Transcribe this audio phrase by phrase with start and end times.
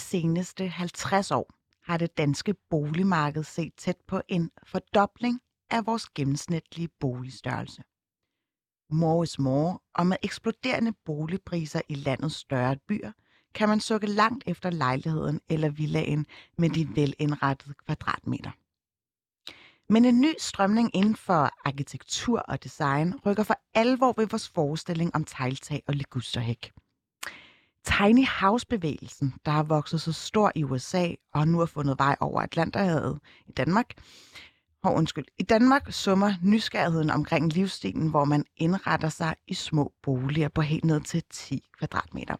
[0.00, 1.50] seneste 50 år
[1.84, 5.40] har det danske boligmarked set tæt på en fordobling
[5.70, 7.82] af vores gennemsnitlige boligstørrelse.
[8.90, 13.12] More is more, og med eksploderende boligpriser i landets større byer,
[13.54, 16.26] kan man sukke langt efter lejligheden eller villaen
[16.58, 18.50] med de velindrettede kvadratmeter.
[19.92, 25.14] Men en ny strømning inden for arkitektur og design rykker for alvor ved vores forestilling
[25.14, 26.72] om tegltag og ligusterhæk.
[27.84, 32.42] Tiny House-bevægelsen, der har vokset så stor i USA og nu har fundet vej over
[32.42, 33.94] Atlanterhavet i Danmark,
[34.82, 40.48] og undskyld, i Danmark summer nysgerrigheden omkring livsstilen, hvor man indretter sig i små boliger
[40.48, 42.36] på helt ned til 10 kvadratmeter.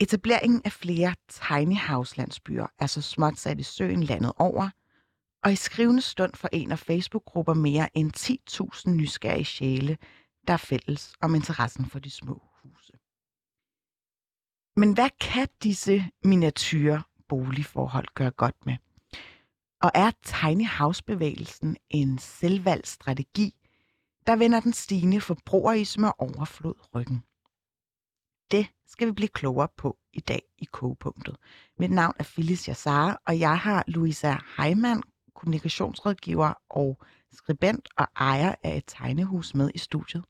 [0.00, 4.70] Etableringen af flere tiny house landsbyer er så småt sat i søen landet over,
[5.44, 8.12] og i skrivende stund forener Facebook-grupper mere end
[8.86, 9.98] 10.000 nysgerrige sjæle,
[10.46, 12.42] der er fælles om interessen for de små.
[14.76, 18.76] Men hvad kan disse miniatyre boligforhold gøre godt med?
[19.82, 23.54] Og er tiny house-bevægelsen en selvvalgt strategi,
[24.26, 27.24] der vender den stigende forbrugerisme og overflod ryggen?
[28.50, 31.36] Det skal vi blive klogere på i dag i kogepunktet.
[31.78, 35.02] Mit navn er Phyllis Jassar, og jeg har Louisa Heimann,
[35.34, 36.98] kommunikationsrådgiver og
[37.32, 40.24] skribent og ejer af et tegnehus med i studiet.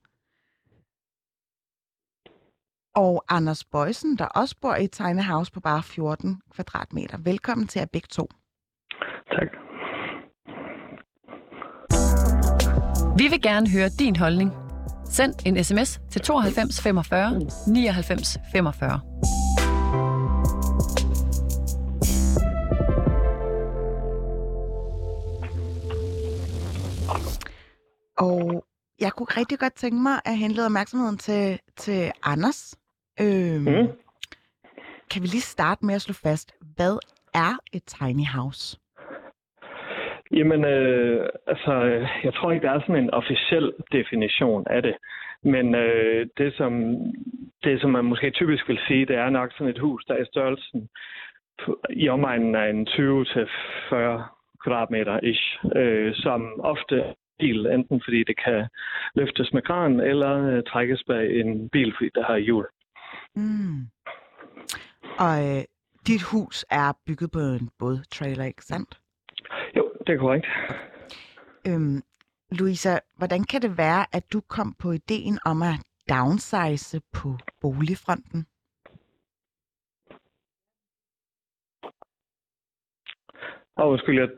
[2.97, 7.19] Og Anders Bøjsen, der også bor i et tegnehouse på bare 14 kvadratmeter.
[7.19, 8.29] Velkommen til jer begge to.
[9.31, 9.49] Tak.
[13.19, 14.51] Vi vil gerne høre din holdning.
[15.05, 19.01] Send en sms til 92 45 99 45.
[28.19, 28.65] Og
[29.01, 32.75] jeg kunne rigtig godt tænke mig at henlede opmærksomheden til, til Anders.
[33.21, 33.89] Øhm, Mm.
[35.11, 36.95] Kan vi lige starte med at slå fast, hvad
[37.35, 38.79] er et tiny house?
[40.31, 41.73] Jamen, øh, altså,
[42.25, 44.97] jeg tror ikke, der er sådan en officiel definition af det.
[45.43, 46.73] Men øh, det, som,
[47.65, 50.23] det, som man måske typisk vil sige, det er nok sådan et hus, der er
[50.23, 50.89] i størrelsen
[51.65, 52.95] på, i omegnen af en 20-40
[54.65, 58.69] kvadratmeter ish, øh, som ofte er bil, enten fordi det kan
[59.15, 62.67] løftes med kran, eller øh, trækkes bag en bil, fordi der har hjul.
[63.37, 63.89] Mm.
[65.19, 65.65] Og øh,
[66.07, 69.01] dit hus er bygget på en bådtrailer, ikke sandt?
[69.77, 70.47] Jo, det er korrekt.
[71.69, 72.03] Øhm,
[72.51, 75.75] Louisa, hvordan kan det være, at du kom på ideen om at
[76.09, 78.47] downsize på boligfronten?
[83.77, 84.29] Og undskyld, jeg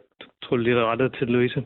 [0.48, 1.64] tror lige, det er rettet til Louise.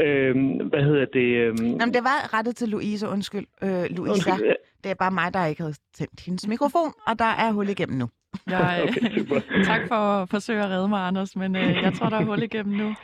[0.00, 1.28] Øhm, hvad hedder det?
[1.36, 3.46] Øhm, Jamen, det var rettet til Louise, undskyld.
[3.62, 4.52] Øh, Louisa, undskyld, ja,
[4.84, 7.98] det er bare mig, der ikke havde tændt hendes mikrofon, og der er hul igennem
[7.98, 8.08] nu.
[8.46, 9.40] Jeg, Okay, super.
[9.70, 12.42] tak for at forsøge at redde mig, Anders, men øh, jeg tror, der er hul
[12.42, 12.94] igennem nu.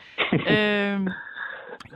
[0.55, 1.01] Øh,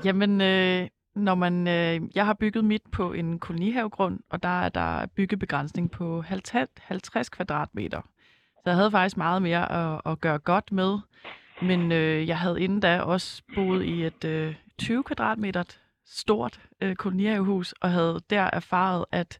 [0.04, 4.68] jamen, øh, når man, øh, jeg har bygget mit på en kolonihavegrund, og der er
[4.68, 8.00] der byggebegrænsning på 50, 50 kvadratmeter.
[8.54, 10.98] Så jeg havde faktisk meget mere at, at gøre godt med.
[11.62, 15.62] Men øh, jeg havde inden da også boet i et øh, 20 kvadratmeter
[16.06, 19.38] stort øh, kolonihavehus, og havde der erfaret, at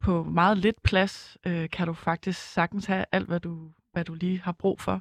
[0.00, 4.14] på meget lidt plads øh, kan du faktisk sagtens have alt, hvad du, hvad du
[4.14, 5.00] lige har brug for.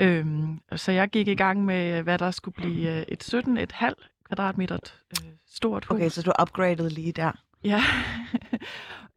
[0.00, 3.92] Øhm, så jeg gik i gang med, hvad der skulle blive øh, et 17,5
[4.24, 4.78] kvadratmeter
[5.10, 5.94] øh, stort hus.
[5.94, 7.32] Okay, så du upgradede lige der.
[7.64, 7.82] Ja.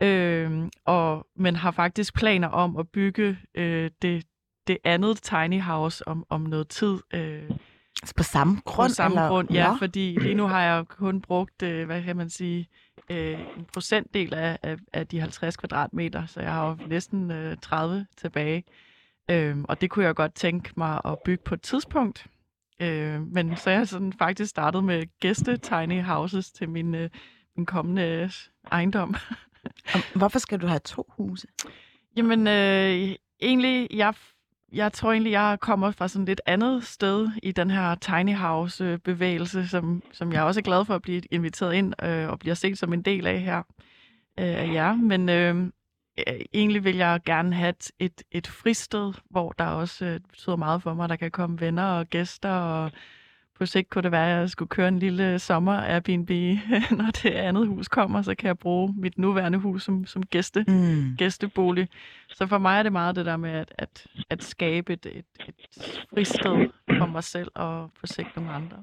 [0.07, 4.25] øhm, og, men har faktisk planer om at bygge øh, det,
[4.67, 6.97] det andet tiny house om, om noget tid.
[7.13, 7.43] Øh,
[8.01, 8.89] Altså på samme grund?
[8.89, 9.29] på samme eller?
[9.29, 9.77] grund, ja, Nå.
[9.77, 12.67] fordi lige nu har jeg kun brugt, øh, hvad kan man sige,
[13.09, 17.57] øh, en procentdel af, af, af de 50 kvadratmeter, så jeg har jo næsten øh,
[17.61, 18.63] 30 tilbage.
[19.29, 22.25] Øhm, og det kunne jeg godt tænke mig at bygge på et tidspunkt.
[22.79, 27.09] Øh, men så jeg sådan faktisk startet med gæste tiny houses til min, øh,
[27.55, 28.31] min kommende øh,
[28.71, 29.15] ejendom.
[29.93, 31.47] Og hvorfor skal du have to huse?
[32.17, 34.13] Jamen, øh, egentlig, jeg,
[34.71, 38.35] jeg tror egentlig, jeg kommer fra sådan et lidt andet sted i den her tiny
[38.35, 42.39] house-bevægelse, øh, som, som jeg også er glad for at blive inviteret ind øh, og
[42.39, 43.57] bliver set som en del af her
[44.39, 44.95] øh, af jer.
[44.95, 45.55] Men øh,
[46.27, 50.55] øh egentlig vil jeg gerne have et, et, et fristed, hvor der også øh, betyder
[50.55, 51.09] meget for mig.
[51.09, 52.91] Der kan komme venner og gæster, og
[53.59, 56.29] på sigt kunne det være, at jeg skulle køre en lille sommer Airbnb.
[56.97, 60.65] Når det andet hus kommer, så kan jeg bruge mit nuværende hus som, som gæste
[60.67, 61.15] Mm.
[61.17, 61.89] gæstebolig.
[62.29, 65.25] Så for mig er det meget det der med at, at, at skabe et, et,
[65.47, 65.55] et
[66.09, 68.77] fristed for mig selv og på sigt nogle andre.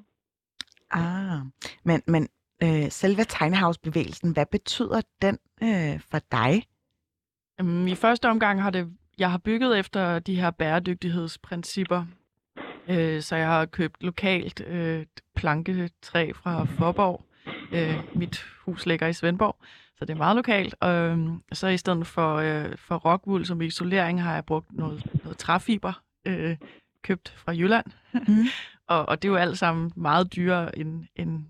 [0.91, 1.41] Ah,
[1.85, 2.29] men, men
[2.63, 3.57] øh, selve tiny
[4.33, 6.63] hvad betyder den øh, for dig?
[7.61, 8.89] Øhm, I første omgang har det
[9.19, 12.05] jeg har bygget efter de her bæredygtighedsprincipper.
[12.89, 17.25] Øh, så jeg har købt lokalt øh, planketræ fra Forborg.
[17.73, 19.57] Øh, mit hus ligger i Svendborg,
[19.99, 20.75] så det er meget lokalt.
[20.81, 21.19] Og øh,
[21.53, 26.03] så i stedet for, øh, for rockwool som isolering, har jeg brugt noget, noget træfiber,
[26.25, 26.57] øh,
[27.03, 27.87] købt fra Jylland.
[28.13, 28.45] Mm.
[28.95, 31.45] og, og det er jo alt sammen meget dyrere end, end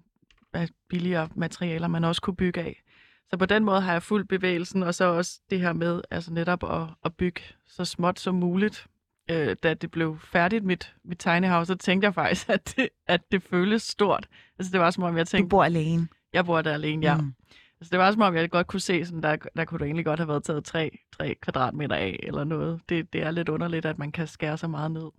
[0.88, 2.82] billigere materialer, man også kunne bygge af.
[3.30, 6.32] Så på den måde har jeg fuldt bevægelsen, og så også det her med altså
[6.32, 8.86] netop at, at bygge så småt som muligt.
[9.30, 13.32] Øh, da det blev færdigt, mit, mit tegnehav, så tænkte jeg faktisk, at det, at
[13.32, 14.28] det føles stort.
[14.58, 15.44] Altså det var som om, jeg tænkte...
[15.44, 16.08] Du bor alene?
[16.32, 17.16] Jeg bor der alene, ja.
[17.16, 17.34] Mm.
[17.80, 20.04] Altså, det var som om, jeg godt kunne se, sådan, der, der kunne du egentlig
[20.04, 22.80] godt have været taget 3, 3 kvadratmeter af, eller noget.
[22.88, 25.10] Det, det er lidt underligt, at man kan skære så meget ned.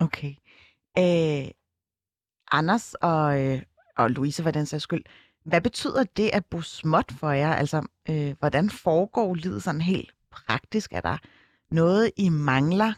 [0.00, 0.34] Okay.
[0.98, 1.50] Øh,
[2.52, 3.62] Anders og, øh,
[3.96, 5.04] og Louise, for den sags skyld,
[5.44, 7.54] hvad betyder det at bo småt for jer?
[7.54, 10.92] Altså, øh, hvordan foregår livet sådan helt praktisk?
[10.92, 11.18] Er der
[11.72, 12.92] noget, I mangler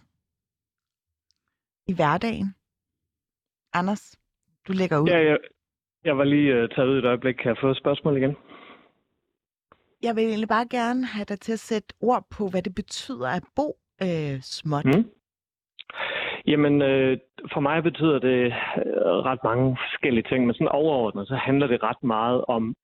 [1.87, 2.55] i hverdagen?
[3.73, 4.17] Anders,
[4.69, 5.09] du lægger ud.
[5.09, 5.37] Ja, ja.
[6.05, 7.35] Jeg var lige uh, taget ud et øjeblik.
[7.35, 8.37] Kan jeg få et spørgsmål igen?
[10.03, 13.29] Jeg vil egentlig bare gerne have dig til at sætte ord på, hvad det betyder
[13.29, 14.85] at bo øh, småt.
[14.85, 15.11] Mm.
[16.47, 17.19] Jamen, øh,
[17.53, 18.53] for mig betyder det øh,
[19.29, 22.75] ret mange forskellige ting, men sådan overordnet, så handler det ret meget om, øh,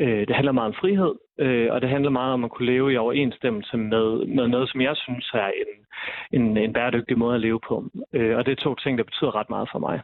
[0.00, 2.92] Øh, det handler meget om frihed, øh, og det handler meget om at kunne leve
[2.92, 5.72] i overensstemmelse med, med noget, som jeg synes er en,
[6.40, 7.84] en, en bæredygtig måde at leve på.
[8.12, 10.00] Øh, og det er to ting, der betyder ret meget for mig.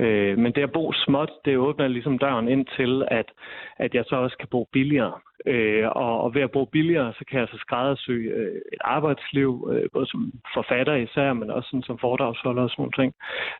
[0.00, 3.28] Øh, men det at bo småt, det åbner ligesom døren ind til, at,
[3.76, 5.12] at jeg så også kan bo billigere.
[5.46, 9.70] Øh, og, og ved at bo billigere, så kan jeg så skræddersy øh, et arbejdsliv,
[9.72, 13.14] øh, både som forfatter især, men også sådan som foredragsholder og sådan nogle ting,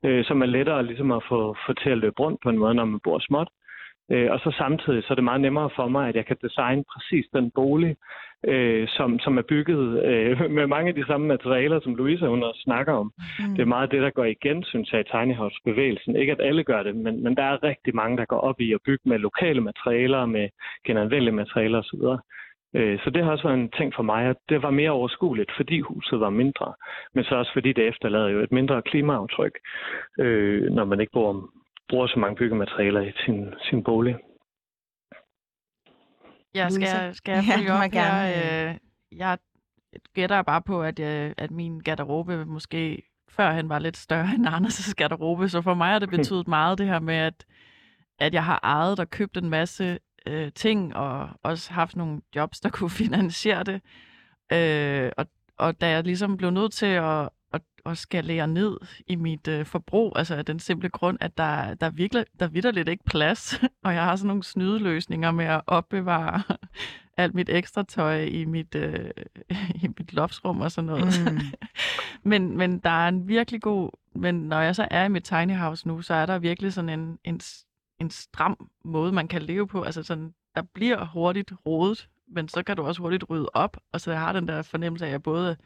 [0.05, 2.75] øh, som er lettere ligesom at få, få til at løbe rundt på en måde,
[2.75, 3.49] når man bor småt.
[4.11, 6.85] Øh, og så samtidig så er det meget nemmere for mig, at jeg kan designe
[6.93, 7.97] præcis den bolig,
[8.47, 12.43] øh, som, som er bygget øh, med mange af de samme materialer, som Louise hun
[12.43, 13.13] også snakker om.
[13.39, 13.55] Mm.
[13.55, 16.17] Det er meget det, der går igen, synes jeg, i tiny house-bevægelsen.
[16.17, 18.73] Ikke at alle gør det, men, men der er rigtig mange, der går op i
[18.73, 20.49] at bygge med lokale materialer, med
[20.87, 22.05] genanvendelige materialer osv.
[22.75, 25.51] Øh, så det har også været en ting for mig, at det var mere overskueligt,
[25.57, 26.75] fordi huset var mindre,
[27.15, 29.59] men så også fordi det efterlader jo et mindre klimaaftryk,
[30.19, 31.51] øh, når man ikke bor
[31.91, 34.17] bruger så mange byggematerialer i sin, sin bolig.
[36.55, 38.29] Ja, skal, jeg, skal jeg følge ja, op gerne.
[38.29, 38.71] her?
[38.71, 38.77] Øh,
[39.19, 39.39] jeg
[40.15, 44.47] gætter bare på, at, jeg, øh, at min garderobe måske førhen var lidt større end
[44.47, 47.45] Anders' garderobe, så for mig har det betydet meget det her med, at,
[48.19, 52.61] at jeg har ejet og købt en masse øh, ting, og også haft nogle jobs,
[52.61, 53.81] der kunne finansiere det.
[54.53, 55.27] Øh, og,
[55.59, 57.29] og da jeg ligesom blev nødt til at,
[57.87, 61.91] at skalere ned i mit øh, forbrug, altså af den simple grund, at der, der,
[61.91, 63.55] virkelig, der vitter lidt ikke plads,
[63.85, 66.43] og jeg har sådan nogle snydeløsninger med at opbevare
[67.17, 69.11] alt mit ekstra tøj i mit, øh,
[69.83, 71.33] i mit loftsrum og sådan noget.
[71.33, 71.39] Mm.
[72.23, 75.57] men, men der er en virkelig god, men når jeg så er i mit tiny
[75.57, 77.41] house nu, så er der virkelig sådan en, en,
[77.99, 79.83] en stram måde, man kan leve på.
[79.83, 84.01] Altså sådan, der bliver hurtigt rodet, men så kan du også hurtigt rydde op, og
[84.01, 85.57] så jeg har den der fornemmelse af, at jeg både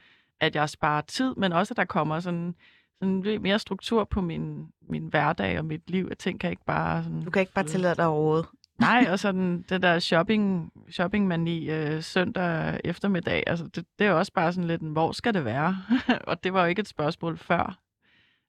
[0.40, 2.54] at jeg sparer tid, men også, at der kommer sådan,
[3.00, 6.06] sådan mere struktur på min, min hverdag og mit liv.
[6.08, 7.22] Jeg tænker ikke bare sådan...
[7.24, 8.46] Du kan ikke bare tillade dig overhovedet.
[8.78, 14.32] Nej, og sådan det der shopping, shoppingmani øh, søndag eftermiddag, altså det, det er også
[14.32, 15.76] bare sådan lidt, hvor skal det være?
[16.28, 17.83] og det var jo ikke et spørgsmål før.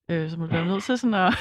[0.10, 1.34] Øh, så man bliver nødt til sådan at...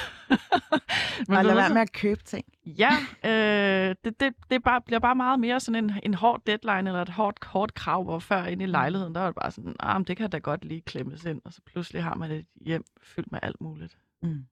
[1.29, 2.45] man og lade være med at købe ting.
[2.65, 2.91] Ja,
[3.23, 7.01] øh, det, det, det bare, bliver bare meget mere sådan en, en hård deadline, eller
[7.01, 8.71] et hårdt, hårdt krav, hvor før inde i mm.
[8.71, 11.41] lejligheden, der var det bare sådan, ah, men det kan da godt lige klemmes ind,
[11.45, 13.97] og så pludselig har man et hjem fyldt med alt muligt.
[14.23, 14.45] Mm.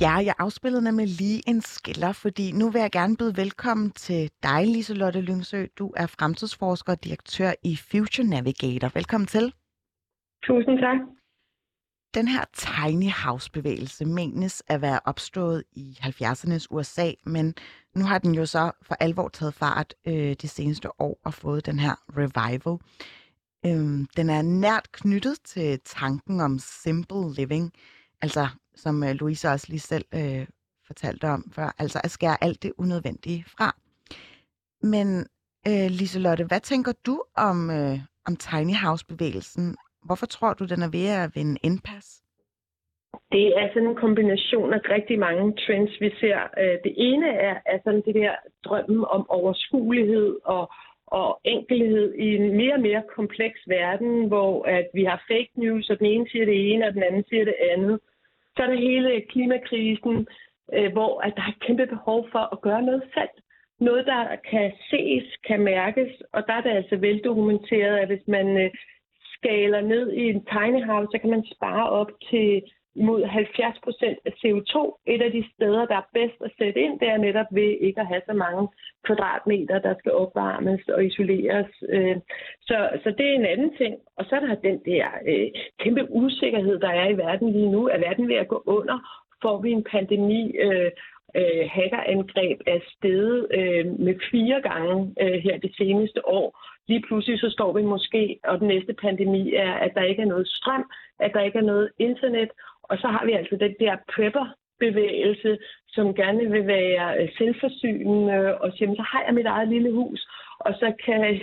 [0.00, 4.30] Ja, jeg afspillede nemlig lige en skiller, fordi nu vil jeg gerne byde velkommen til
[4.42, 5.66] dig, Liselotte Lyngsø.
[5.78, 8.90] Du er fremtidsforsker og direktør i Future Navigator.
[8.94, 9.54] Velkommen til.
[10.42, 10.96] Tusind tak.
[12.14, 17.54] Den her tiny house-bevægelse menes at være opstået i 70'ernes USA, men
[17.96, 21.66] nu har den jo så for alvor taget fart øh, de seneste år og fået
[21.66, 22.78] den her revival.
[23.66, 27.72] Øhm, den er nært knyttet til tanken om simple living,
[28.22, 28.48] altså
[28.84, 30.46] som øh, Louise også lige selv øh,
[30.86, 33.68] fortalte om før, altså at skære alt det unødvendige fra.
[34.92, 35.08] Men
[35.68, 37.16] øh, Liselotte, hvad tænker du
[37.48, 39.76] om, øh, om tiny house-bevægelsen?
[40.06, 42.08] Hvorfor tror du, den er ved at vinde indpas?
[43.32, 46.38] Det er sådan en kombination af rigtig mange trends, vi ser.
[46.62, 50.72] Øh, det ene er, er sådan det der drømmen om overskuelighed og,
[51.06, 55.90] og enkelhed i en mere og mere kompleks verden, hvor at vi har fake news,
[55.90, 58.00] og den ene siger det ene, og den anden siger det andet.
[58.58, 60.26] Så er der hele klimakrisen,
[60.72, 63.34] øh, hvor at der er et kæmpe behov for at gøre noget selv.
[63.80, 68.56] noget, der kan ses, kan mærkes, og der er det altså veldokumenteret, at hvis man
[68.56, 68.70] øh,
[69.36, 72.62] skaler ned i en tiny house, så kan man spare op til
[72.98, 75.02] mod 70 procent af CO2.
[75.06, 78.00] Et af de steder, der er bedst at sætte ind, det er netop ved ikke
[78.00, 78.68] at have så mange
[79.04, 81.72] kvadratmeter, der skal opvarmes og isoleres.
[81.88, 82.16] Øh,
[82.60, 83.94] så, så det er en anden ting.
[84.16, 87.88] Og så er der den der øh, kæmpe usikkerhed, der er i verden lige nu.
[87.88, 88.98] Er verden ved at gå under?
[89.42, 90.56] Får vi en pandemi?
[90.56, 90.90] Øh,
[91.36, 96.48] øh, hackerangreb er steget øh, med fire gange øh, her det seneste år.
[96.88, 100.32] Lige pludselig så står vi måske, og den næste pandemi er, at der ikke er
[100.34, 100.90] noget strøm,
[101.20, 102.50] at der ikke er noget internet,
[102.90, 108.72] og så har vi altså den der prepper-bevægelse, som gerne vil være øh, selvforsynende og
[108.72, 110.20] sige, så har jeg mit eget lille hus,
[110.60, 111.40] og så kan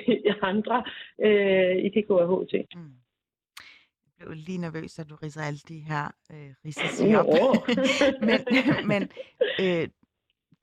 [0.51, 0.83] andre,
[1.25, 2.53] øh, I kan gå af HT.
[2.75, 2.95] Mm.
[4.19, 7.25] Jeg blev lige nervøs, at du ridser alle de her øh, risici op.
[8.29, 8.39] men
[8.91, 9.01] men
[9.63, 9.87] øh,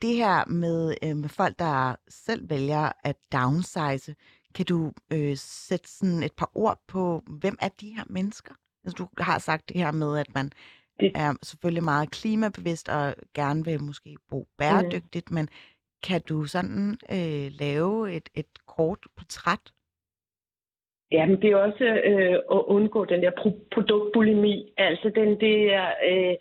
[0.03, 4.15] det her med, øh, med folk, der selv vælger at downsize,
[4.55, 8.55] kan du øh, sætte sådan et par ord på, hvem er de her mennesker?
[8.85, 10.53] Altså, du har sagt det her med, at man
[11.01, 11.13] det...
[11.15, 15.35] er selvfølgelig meget klimabevidst og gerne vil måske bo bæredygtigt, mm.
[15.35, 15.49] men
[16.03, 19.73] kan du sådan øh, lave et, et kort portræt?
[21.13, 23.31] Jamen, det er også øh, at undgå den der
[23.75, 26.35] produktbulimi, altså den der øh,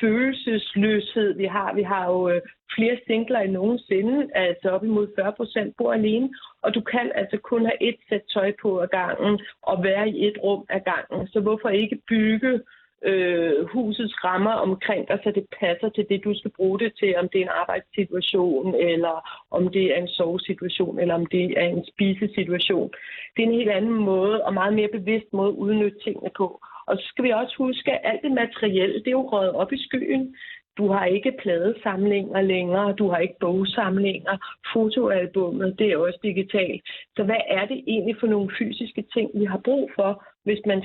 [0.00, 1.74] følelsesløshed, vi har.
[1.74, 2.40] Vi har jo øh,
[2.74, 6.30] flere singler end nogensinde, altså op imod 40 procent bor alene,
[6.62, 10.26] og du kan altså kun have et sæt tøj på ad gangen og være i
[10.26, 11.28] et rum ad gangen.
[11.28, 12.60] Så hvorfor ikke bygge
[13.04, 17.16] øh, husets rammer omkring dig, så det passer til det, du skal bruge det til,
[17.16, 19.14] om det er en arbejdssituation, eller
[19.50, 22.90] om det er en sovesituation, eller om det er en spisesituation.
[23.36, 26.60] Det er en helt anden måde, og meget mere bevidst måde at udnytte tingene på.
[26.86, 29.72] Og så skal vi også huske, at alt det materielle, det er jo røget op
[29.72, 30.36] i skyen.
[30.76, 34.36] Du har ikke pladesamlinger længere, du har ikke bogsamlinger,
[34.72, 36.82] fotoalbummet, det er også digitalt.
[37.16, 40.82] Så hvad er det egentlig for nogle fysiske ting, vi har brug for, hvis man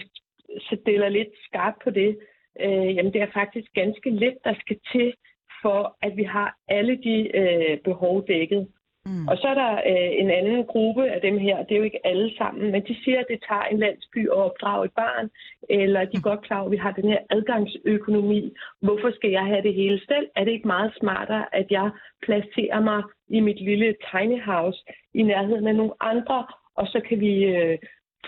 [0.60, 2.18] stiller lidt skarpt på det?
[2.62, 5.14] Øh, jamen det er faktisk ganske lidt, der skal til,
[5.62, 8.68] for at vi har alle de øh, behov dækket.
[9.06, 9.28] Mm.
[9.28, 12.08] Og så er der øh, en anden gruppe af dem her, det er jo ikke
[12.08, 15.30] alle sammen, men de siger, at det tager en landsby at opdrage et barn,
[15.70, 18.42] eller de er godt klar over, at vi har den her adgangsøkonomi.
[18.82, 20.28] Hvorfor skal jeg have det hele selv?
[20.36, 21.90] Er det ikke meget smartere, at jeg
[22.26, 24.80] placerer mig i mit lille tiny house
[25.14, 26.46] i nærheden af nogle andre,
[26.76, 27.78] og så kan vi øh,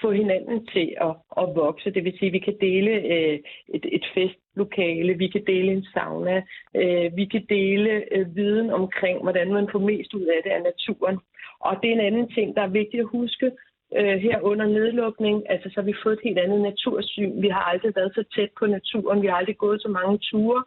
[0.01, 1.91] få hinanden til at, at vokse.
[1.91, 3.39] Det vil sige, at vi kan dele øh,
[3.75, 6.37] et, et festlokale, vi kan dele en sauna,
[6.75, 10.61] øh, vi kan dele øh, viden omkring, hvordan man får mest ud af det af
[10.61, 11.17] naturen.
[11.59, 13.51] Og det er en anden ting, der er vigtigt at huske
[13.97, 15.49] øh, her under nedlukning.
[15.51, 17.41] Altså, så har vi fået et helt andet natursyn.
[17.41, 19.21] Vi har aldrig været så tæt på naturen.
[19.21, 20.63] Vi har aldrig gået så mange ture.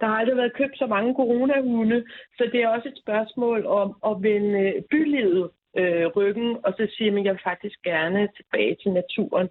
[0.00, 2.04] Der har aldrig været købt så mange coronahunde,
[2.36, 7.10] så det er også et spørgsmål om at vende bylivet øh, ryggen, og så siger
[7.12, 9.48] man, at jeg vil faktisk gerne tilbage til naturen.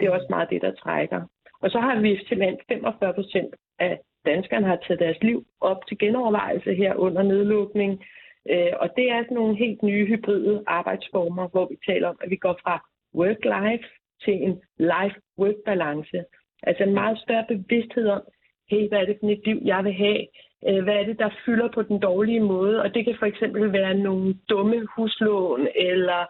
[0.00, 1.22] Det er også meget det, der trækker.
[1.62, 5.98] Og så har vi simpelthen 45 procent af danskerne har taget deres liv op til
[5.98, 8.04] genovervejelse her under nedlukning.
[8.50, 12.30] Øh, og det er sådan nogle helt nye hybride arbejdsformer, hvor vi taler om, at
[12.30, 12.74] vi går fra
[13.14, 13.88] work-life
[14.24, 16.24] til en life-work-balance.
[16.62, 18.22] Altså en meget større bevidsthed om,
[18.70, 20.26] hey, hvad er det for et liv, jeg vil have?
[20.68, 22.82] Øh, hvad er det, der fylder på den dårlige måde?
[22.82, 26.20] Og det kan for eksempel være nogle dumme huslån, eller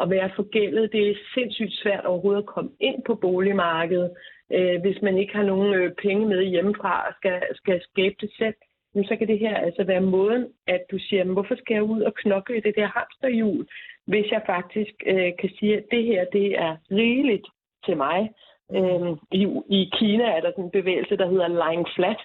[0.00, 0.92] at være forgældet.
[0.92, 4.10] Det er sindssygt svært overhovedet at komme ind på boligmarkedet,
[4.52, 8.30] øh, hvis man ikke har nogen øh, penge med hjemmefra og skal, skal skabe det
[8.38, 8.54] selv.
[8.94, 12.02] Jamen, så kan det her altså være måden, at du siger, hvorfor skal jeg ud
[12.02, 13.66] og knokle i det der hamsterhjul,
[14.06, 17.46] hvis jeg faktisk øh, kan sige, at det her det er rigeligt
[17.86, 18.30] til mig.
[18.76, 22.20] Øhm, i, I Kina er der sådan en bevægelse, der hedder lying flat,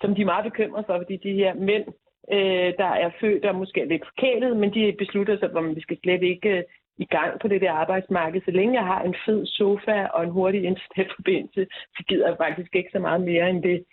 [0.00, 1.84] som de er meget bekymrede for, fordi de her mænd,
[2.32, 5.80] øh, der er født og måske er lidt forkælet, men de beslutter sig, at vi
[5.80, 6.62] skal slet ikke øh,
[6.98, 8.40] i gang på det der arbejdsmarked.
[8.44, 11.66] Så længe jeg har en fed sofa og en hurtig internetforbindelse,
[11.96, 13.84] så gider jeg faktisk ikke så meget mere end det.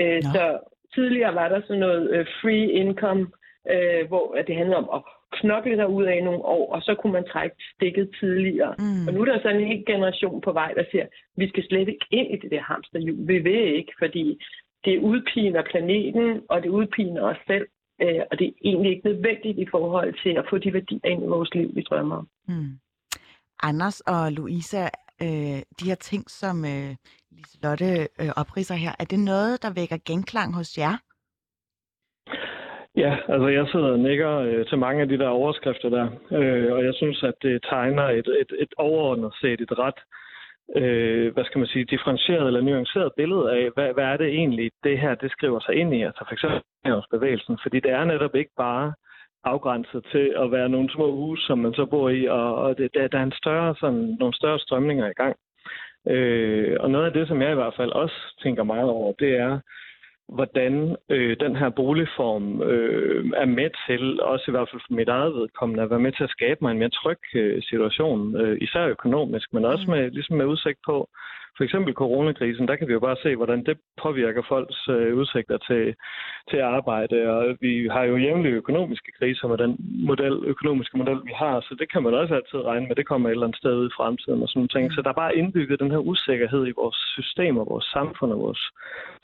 [0.00, 0.58] Øh, så
[0.94, 3.26] tidligere var der sådan noget øh, free income,
[3.72, 5.02] øh, hvor det handlede om at
[5.40, 8.74] knokle dig ud af nogle år, og så kunne man trække stikket tidligere.
[8.78, 9.06] Mm.
[9.06, 11.06] Og nu er der sådan en hel generation på vej, der siger,
[11.36, 13.28] vi skal slet ikke ind i det der hamsterhjul.
[13.28, 14.42] Vi vil ikke, fordi
[14.84, 17.66] det udpiner planeten, og det udpiner os selv.
[18.02, 21.22] Øh, og det er egentlig ikke nødvendigt i forhold til at få de værdier ind
[21.22, 22.28] i vores liv, vi drømmer om.
[22.48, 22.72] Mm.
[23.62, 24.84] Anders og Louisa,
[25.22, 26.90] øh, de her ting, som øh,
[27.30, 30.94] Liselotte øh, opriser her, er det noget, der vækker genklang hos jer?
[32.96, 36.06] Ja, altså jeg sidder og nikker øh, til mange af de der overskrifter der,
[36.38, 40.23] øh, og jeg synes, at det tegner et, et, et overordnet set et ret øh,
[40.76, 44.70] øh, hvad skal man sige, differentieret eller nuanceret billede af, hvad, hvad er det egentlig,
[44.84, 46.62] det her det skriver sig ind i, altså for eksempel
[47.10, 48.92] bevægelsen, fordi det er netop ikke bare
[49.44, 52.94] afgrænset til at være nogle små huse, som man så bor i, og, og det,
[52.94, 55.36] der, der er en større, sådan, nogle større strømninger i gang.
[56.08, 59.36] Øh, og noget af det, som jeg i hvert fald også tænker meget over, det
[59.36, 59.60] er,
[60.28, 65.08] hvordan øh, den her boligform øh, er med til, også i hvert fald for mit
[65.08, 68.58] eget vedkommende, at være med til at skabe mig en mere tryg øh, situation, øh,
[68.60, 69.90] især økonomisk, men også mm.
[69.90, 71.08] med, ligesom med udsigt på,
[71.56, 75.58] for eksempel coronakrisen, der kan vi jo bare se, hvordan det påvirker folks øh, udsigter
[75.58, 75.94] til,
[76.50, 79.76] til arbejde, og vi har jo jævnlige økonomiske kriser med den
[80.10, 83.28] model, økonomiske model, vi har, så det kan man også altid regne med, det kommer
[83.28, 84.92] et eller andet sted ud i fremtiden og sådan nogle ting.
[84.92, 88.62] Så der er bare indbygget den her usikkerhed i vores systemer, vores samfund og vores,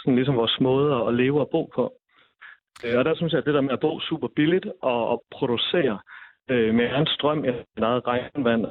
[0.01, 1.85] sådan ligesom vores måde at leve og bo på.
[2.85, 5.25] Øh, og der synes jeg, at det der med at bo super billigt og, og
[5.33, 5.99] producere
[6.51, 8.67] øh, med en strøm, et eget regnvand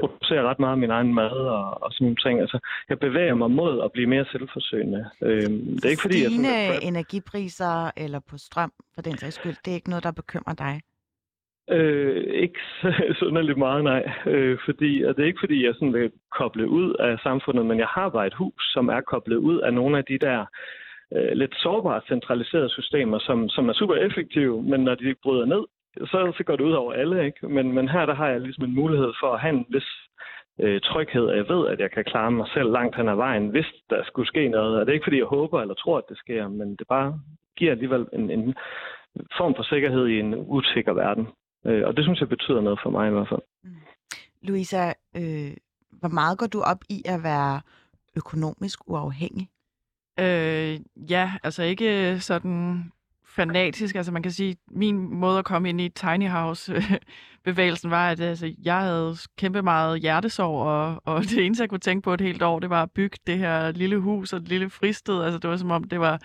[0.00, 2.40] producerer ret meget af min egen mad og, og sådan nogle ting.
[2.40, 5.10] Altså, jeg bevæger mig mod at blive mere selvforsøgende.
[5.22, 6.82] Øhm, det er ikke fordi, jeg sådan, at...
[6.82, 10.80] energipriser eller på strøm, for den sags skyld, det er ikke noget, der bekymrer dig?
[11.70, 12.60] Øh, ikke
[13.20, 14.12] synderligt meget, nej.
[14.26, 17.78] Øh, fordi, og det er ikke fordi, jeg sådan vil koble ud af samfundet, men
[17.78, 20.46] jeg har bare et hus, som er koblet ud af nogle af de der
[21.16, 25.64] øh, lidt sårbare centraliserede systemer, som, som er super effektive, men når de bryder ned,
[26.06, 27.48] så, så går det ud over alle, ikke?
[27.48, 29.88] Men, men her der har jeg ligesom en mulighed for at have en vis
[30.60, 33.48] øh, tryghed, og jeg ved, at jeg kan klare mig selv langt hen ad vejen,
[33.48, 34.80] hvis der skulle ske noget.
[34.80, 37.20] Og det er ikke, fordi jeg håber eller tror, at det sker, men det bare
[37.56, 38.54] giver alligevel en, en
[39.38, 41.26] form for sikkerhed i en usikker verden.
[41.66, 43.40] Øh, og det synes jeg betyder noget for mig i hvert fald.
[43.64, 43.70] Mm.
[44.42, 45.52] Louisa, øh,
[45.90, 47.60] hvor meget går du op i at være
[48.16, 49.48] økonomisk uafhængig?
[50.20, 50.74] Øh,
[51.10, 52.92] ja, altså ikke sådan
[53.38, 53.94] fanatisk.
[53.94, 58.54] Altså man kan sige, min måde at komme ind i Tiny House-bevægelsen var, at altså,
[58.64, 62.42] jeg havde kæmpe meget hjertesorg, og, og det eneste, jeg kunne tænke på et helt
[62.42, 65.22] år, det var at bygge det her lille hus og et lille fristed.
[65.22, 66.20] Altså det var som om, det var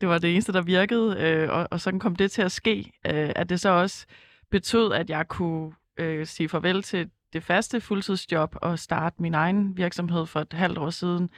[0.00, 2.92] det, var det eneste, der virkede, øh, og, og sådan kom det til at ske.
[3.06, 4.06] Øh, at det så også
[4.50, 9.76] betød, at jeg kunne øh, sige farvel til det faste fuldtidsjob og starte min egen
[9.76, 11.30] virksomhed for et halvt år siden,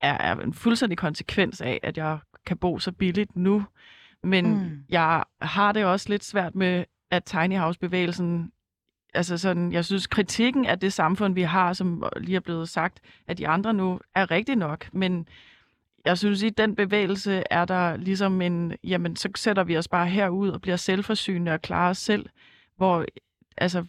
[0.00, 3.64] er, er en fuldstændig konsekvens af, at jeg kan bo så billigt nu.
[4.24, 4.84] Men mm.
[4.88, 8.52] jeg har det også lidt svært med, at Tiny House-bevægelsen,
[9.14, 13.00] altså sådan, jeg synes kritikken af det samfund, vi har, som lige er blevet sagt
[13.28, 14.88] af de andre nu, er rigtig nok.
[14.92, 15.28] Men
[16.04, 20.06] jeg synes, i den bevægelse er der ligesom en, jamen, så sætter vi os bare
[20.06, 22.26] herud og bliver selvforsynende og klarer os selv.
[22.76, 23.04] Hvor,
[23.56, 23.84] altså,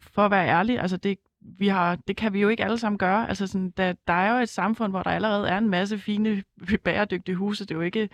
[0.00, 2.98] for at være ærlig, altså det, vi har, det kan vi jo ikke alle sammen
[2.98, 3.28] gøre.
[3.28, 6.42] Altså sådan, der, der er jo et samfund, hvor der allerede er en masse fine,
[6.84, 7.64] bæredygtige huse.
[7.64, 8.08] Det er jo ikke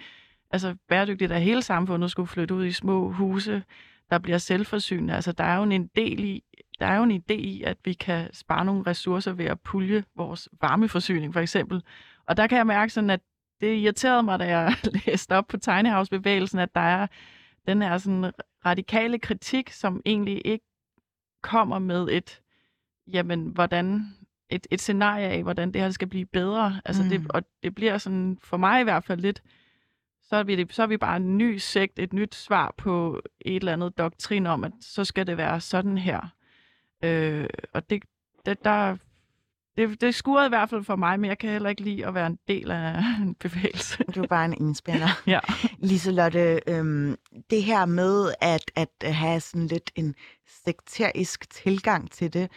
[0.50, 3.62] altså bæredygtigt, at hele samfundet skulle flytte ud i små huse,
[4.10, 5.14] der bliver selvforsynende.
[5.14, 6.42] Altså der er jo en del i,
[6.80, 10.04] der er jo en idé i, at vi kan spare nogle ressourcer ved at pulje
[10.16, 11.82] vores varmeforsyning, for eksempel.
[12.26, 13.20] Og der kan jeg mærke sådan, at
[13.60, 14.74] det irriterede mig, da jeg
[15.06, 17.06] læste op på Tegnehavsbevægelsen, at der er
[17.66, 18.32] den her sådan
[18.66, 20.64] radikale kritik, som egentlig ikke
[21.42, 22.40] kommer med et,
[23.12, 24.14] jamen, hvordan,
[24.50, 26.80] et, et scenarie af, hvordan det her skal blive bedre.
[26.84, 27.08] Altså mm.
[27.08, 29.42] det, og det bliver sådan, for mig i hvert fald lidt,
[30.30, 33.56] så er, vi, så er vi bare en ny sekt, et nyt svar på et
[33.56, 36.20] eller andet doktrin om, at så skal det være sådan her.
[37.04, 38.02] Øh, og det,
[38.46, 38.96] det, der,
[39.76, 42.14] det, det skurede i hvert fald for mig, men jeg kan heller ikke lide at
[42.14, 44.04] være en del af en bevægelse.
[44.04, 45.08] Du er bare en enspænder.
[45.26, 45.40] ja.
[45.78, 47.16] Liselotte, øhm,
[47.50, 50.14] det her med at, at have sådan lidt en
[50.64, 52.50] sekterisk tilgang til det,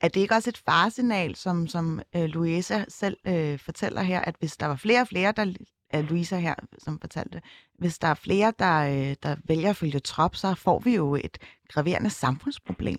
[0.00, 4.34] er det ikke også et faresignal, som, som øh, Louisa selv øh, fortæller her, at
[4.38, 5.54] hvis der var flere og flere, der
[5.90, 7.42] af Louisa her, som fortalte,
[7.78, 11.14] hvis der er flere, der, øh, der vælger at følge trop, så får vi jo
[11.14, 12.98] et graverende samfundsproblem.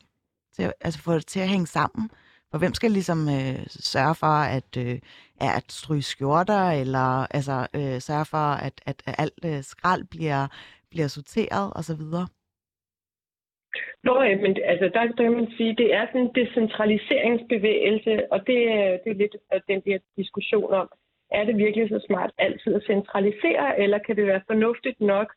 [0.56, 2.10] Til, altså få det til at hænge sammen.
[2.52, 5.00] For hvem skal ligesom øh, sørge for at, øh,
[5.42, 10.48] at stryge skjorter, eller altså, øh, sørge for, at, at alt øh, skrald bliver,
[10.90, 12.04] bliver sorteret osv.?
[14.04, 18.40] Nå, ja, men altså, der, der kan man sige, det er sådan en decentraliseringsbevægelse, og
[18.48, 20.90] det, øh, det er lidt af den her diskussion om,
[21.32, 25.34] er det virkelig så smart altid at centralisere, eller kan det være fornuftigt nok,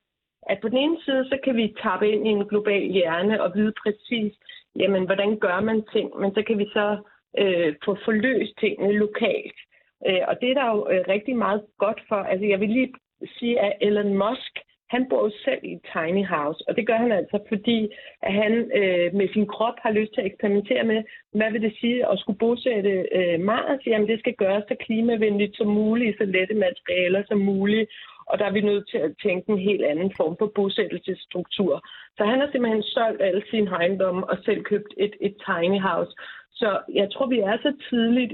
[0.47, 3.53] at på den ene side, så kan vi tappe ind i en global hjerne og
[3.55, 4.33] vide præcis,
[4.77, 6.99] jamen, hvordan gør man ting, men så kan vi så
[7.39, 9.59] øh, få forløst tingene lokalt.
[10.07, 12.17] Øh, og det er der jo øh, rigtig meget godt for.
[12.17, 12.95] Altså, jeg vil lige
[13.39, 14.55] sige, at Elon Musk,
[14.91, 17.89] han bor jo selv i et tiny house, og det gør han altså, fordi
[18.23, 21.75] at han øh, med sin krop har lyst til at eksperimentere med, hvad vil det
[21.81, 23.81] sige at skulle bosætte øh, Mars?
[23.87, 27.91] Jamen det skal gøres så klimavenligt som muligt, så lette materialer som muligt,
[28.27, 31.75] og der er vi nødt til at tænke en helt anden form for bosættelsesstruktur.
[32.17, 36.13] Så han har simpelthen solgt alle sine ejendomme og selv købt et, et tiny house.
[36.61, 38.33] Så jeg tror, vi er så tidligt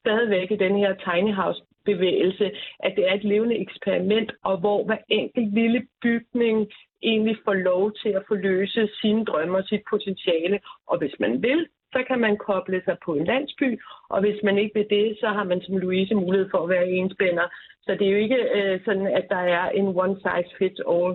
[0.00, 4.84] stadigvæk i den her tiny house bevægelse, at det er et levende eksperiment, og hvor
[4.84, 6.68] hver enkelt lille bygning
[7.02, 10.60] egentlig får lov til at forløse sine drømme og sit potentiale.
[10.86, 14.58] Og hvis man vil, så kan man koble sig på en landsby, og hvis man
[14.58, 17.46] ikke vil det, så har man som Louise mulighed for at være enspænder.
[17.82, 21.12] Så det er jo ikke øh, sådan, at der er en one size fits all.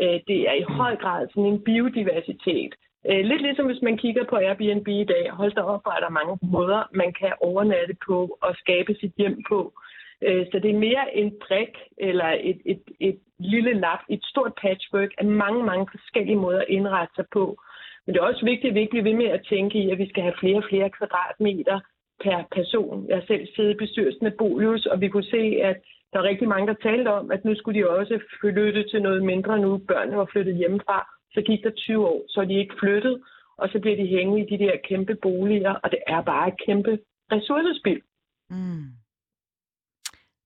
[0.00, 2.72] Øh, det er i høj grad sådan en biodiversitet.
[3.08, 5.30] Øh, lidt ligesom hvis man kigger på Airbnb i dag.
[5.30, 9.42] Hold da op, er der mange måder, man kan overnatte på og skabe sit hjem
[9.48, 9.60] på.
[9.76, 14.24] Øh, Øh, så det er mere en brik eller et, et, et lille lap, et
[14.24, 17.44] stort patchwork af mange, mange forskellige måder at indrette sig på.
[18.06, 19.98] Men det er også vigtigt, at vi ikke bliver ved med at tænke i, at
[19.98, 21.80] vi skal have flere og flere kvadratmeter
[22.24, 23.08] per person.
[23.08, 25.76] Jeg har selv siddet i bestyrelsen af Bolius, og vi kunne se, at
[26.12, 29.24] der er rigtig mange, der talte om, at nu skulle de også flytte til noget
[29.24, 29.78] mindre nu.
[29.78, 30.98] Børnene var flyttet hjemmefra.
[31.34, 33.22] Så gik der 20 år, så er de ikke flyttet,
[33.58, 36.60] og så bliver de hængende i de der kæmpe boliger, og det er bare et
[36.66, 36.98] kæmpe
[37.32, 38.00] ressourcespil.
[38.50, 39.01] Mm.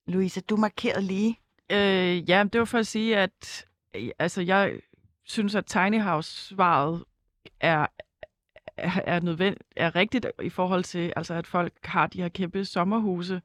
[0.06, 1.38] Louise, du markerede lige.
[1.70, 3.66] Øh, ja, det var for at sige, at
[4.18, 4.80] altså, jeg
[5.24, 7.04] synes, at Tiny House-svaret
[7.60, 7.86] er,
[8.76, 12.64] er, er, nødvendigt, er rigtigt i forhold til, altså, at folk har de her kæmpe
[12.64, 13.42] sommerhuse,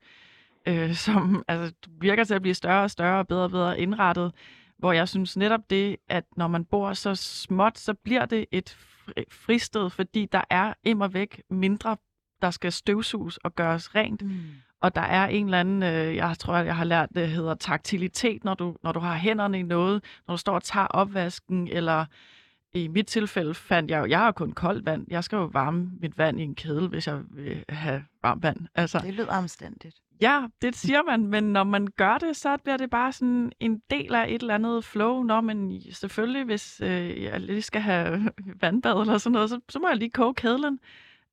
[0.65, 4.31] øh, som altså, virker til at blive større og større og bedre og bedre indrettet.
[4.77, 8.77] Hvor jeg synes netop det, at når man bor så småt, så bliver det et
[9.31, 11.97] fristed, fordi der er immer væk mindre,
[12.41, 14.21] der skal støvsuges og gøres rent.
[14.21, 14.41] Mm.
[14.81, 18.43] Og der er en eller anden, øh, jeg tror, jeg har lært, det hedder taktilitet,
[18.43, 22.05] når du, når du har hænderne i noget, når du står og tager opvasken, eller
[22.73, 25.05] i mit tilfælde fandt jeg jo, jeg har kun koldt vand.
[25.09, 28.57] Jeg skal jo varme mit vand i en kedel, hvis jeg vil have varmt vand.
[28.75, 29.95] Altså, det lyder omstændigt.
[30.21, 33.81] Ja, det siger man, men når man gør det, så bliver det bare sådan en
[33.89, 35.23] del af et eller andet flow.
[35.23, 39.79] Nå, men selvfølgelig, hvis øh, jeg lige skal have vandbad eller sådan noget, så, så
[39.79, 40.79] må jeg lige koge kedlen.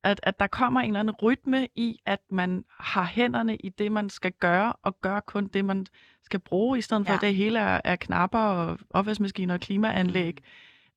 [0.03, 3.91] At, at der kommer en eller anden rytme i, at man har hænderne i det,
[3.91, 5.85] man skal gøre, og gør kun det, man
[6.23, 7.17] skal bruge, i stedet for ja.
[7.17, 10.33] at det hele er, er knapper og opvaskemaskiner og klimaanlæg.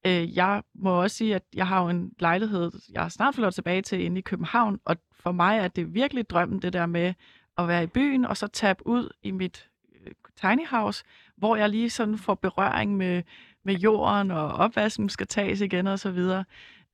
[0.04, 0.10] Mm.
[0.10, 3.54] Øh, jeg må også sige, at jeg har jo en lejlighed, jeg har snart fået
[3.54, 7.14] tilbage til inde i København, og for mig er det virkelig drømmen, det der med
[7.58, 9.68] at være i byen, og så tabe ud i mit
[10.06, 11.04] øh, tiny house,
[11.36, 13.22] hvor jeg lige sådan får berøring med,
[13.64, 16.44] med jorden, og opvasken skal tages igen og så videre.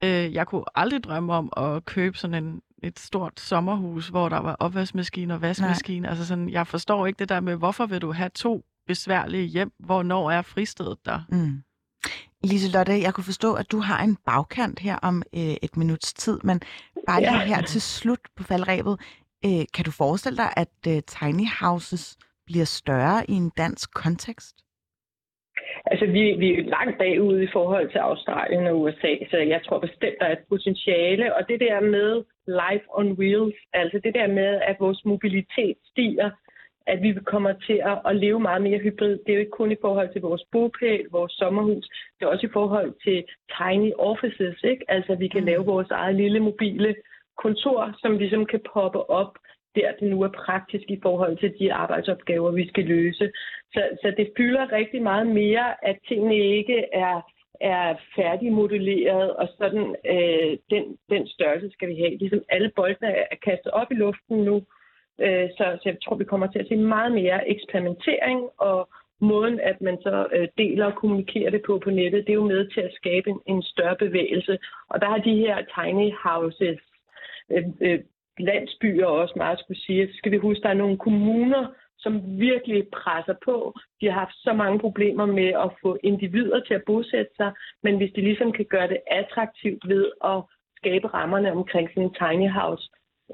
[0.04, 4.38] Øh, jeg kunne aldrig drømme om at købe sådan en, et stort sommerhus, hvor der
[4.38, 6.08] var opvaskemaskine og vaskemaskine.
[6.08, 9.72] Altså sådan, jeg forstår ikke det der med, hvorfor vil du have to besværlige hjem?
[9.78, 11.20] Hvornår er fristedet der?
[11.28, 11.62] Mm.
[12.44, 16.38] Liselotte, jeg kunne forstå, at du har en bagkant her om øh, et minuts tid,
[16.44, 16.60] men
[17.06, 19.00] bare lige her til slut på faldrebet.
[19.44, 24.56] Øh, kan du forestille dig, at øh, tiny houses bliver større i en dansk kontekst?
[25.90, 29.78] Altså, vi, vi er langt bagud i forhold til Australien og USA, så jeg tror
[29.78, 31.36] bestemt, der er et potentiale.
[31.36, 36.30] Og det der med life on wheels, altså det der med, at vores mobilitet stiger,
[36.92, 39.18] at vi kommer til at, leve meget mere hybrid.
[39.18, 42.46] Det er jo ikke kun i forhold til vores bopæl, vores sommerhus, det er også
[42.46, 43.24] i forhold til
[43.58, 44.84] tiny offices, ikke?
[44.88, 45.46] Altså, vi kan mm.
[45.46, 46.94] lave vores eget lille mobile
[47.38, 49.32] kontor, som ligesom kan poppe op
[49.76, 53.30] der det nu er praktisk i forhold til de arbejdsopgaver, vi skal løse.
[53.72, 57.20] Så, så det fylder rigtig meget mere, at tingene ikke er,
[57.60, 62.16] er færdigmodelleret, og sådan øh, den, den størrelse skal vi have.
[62.16, 64.56] Ligesom alle boldene er kastet op i luften nu,
[65.20, 68.88] øh, så, så jeg tror, vi kommer til at se meget mere eksperimentering, og
[69.20, 72.52] måden, at man så øh, deler og kommunikerer det på på nettet, det er jo
[72.54, 74.58] med til at skabe en, en større bevægelse.
[74.88, 76.80] Og der har de her tiny houses
[77.50, 78.00] øh, øh,
[78.40, 80.08] landsbyer også meget skulle sige.
[80.08, 83.74] Så skal vi huske, at der er nogle kommuner, som virkelig presser på.
[84.00, 87.96] De har haft så mange problemer med at få individer til at bosætte sig, men
[87.96, 90.42] hvis de ligesom kan gøre det attraktivt ved at
[90.76, 92.84] skabe rammerne omkring sådan en tiny house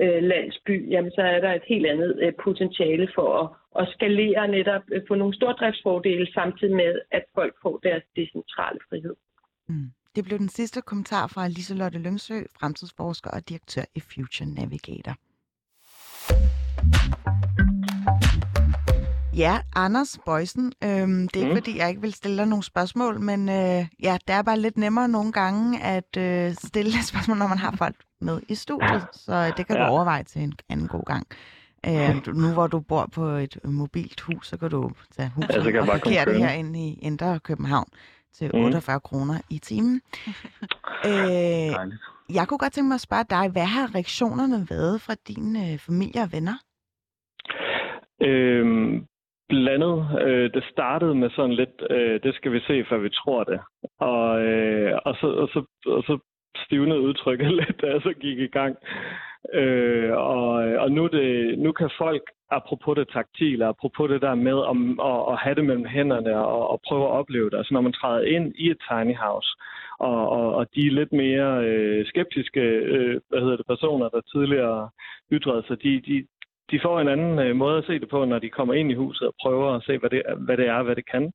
[0.02, 3.46] øh, landsby, jamen så er der et helt andet øh, potentiale for at,
[3.80, 9.16] at skalere netop, øh, få nogle stordriftsfordele, samtidig med, at folk får deres decentrale frihed.
[9.68, 9.90] Mm.
[10.16, 15.14] Det blev den sidste kommentar fra Liselotte Lyngsø, fremtidsforsker og direktør i Future Navigator.
[19.36, 21.56] Ja, Anders Bøjsen, øhm, det er ikke mm.
[21.56, 24.76] fordi, jeg ikke vil stille dig nogle spørgsmål, men øh, ja, det er bare lidt
[24.76, 29.52] nemmere nogle gange at øh, stille spørgsmål, når man har folk med i studiet, så
[29.56, 29.82] det kan ja.
[29.82, 31.26] du overveje til en anden god gang.
[31.86, 35.80] Øh, nu hvor du bor på et mobilt hus, så kan du tage huset ja,
[35.80, 37.88] og parkere det herinde i Indre København
[38.38, 39.00] til 48 mm.
[39.08, 40.00] kroner i timen.
[41.10, 41.72] øh,
[42.36, 45.78] jeg kunne godt tænke mig at spørge dig, hvad har reaktionerne været fra dine øh,
[45.78, 46.56] familie og venner?
[48.30, 49.06] Øhm,
[49.48, 49.98] blandet.
[50.26, 53.60] Øh, det startede med sådan lidt, øh, det skal vi se, før vi tror det.
[53.98, 56.18] Og, øh, og, så, og, så, og så
[56.56, 58.76] stivnede udtrykket lidt, da jeg så gik i gang.
[59.52, 60.52] Øh, og,
[60.84, 65.32] og nu, det, nu kan folk, apropos det taktile, apropos det der med om, at,
[65.32, 67.56] at have det mellem hænderne og, og prøve at opleve det.
[67.56, 69.48] Altså når man træder ind i et tiny house,
[69.98, 74.90] og, og, og de lidt mere øh, skeptiske øh, hvad hedder det, personer, der tidligere
[75.32, 76.26] ytrede sig, de, de,
[76.70, 78.94] de får en anden øh, måde at se det på, når de kommer ind i
[78.94, 81.32] huset og prøver at se, hvad det, hvad det er, hvad det kan.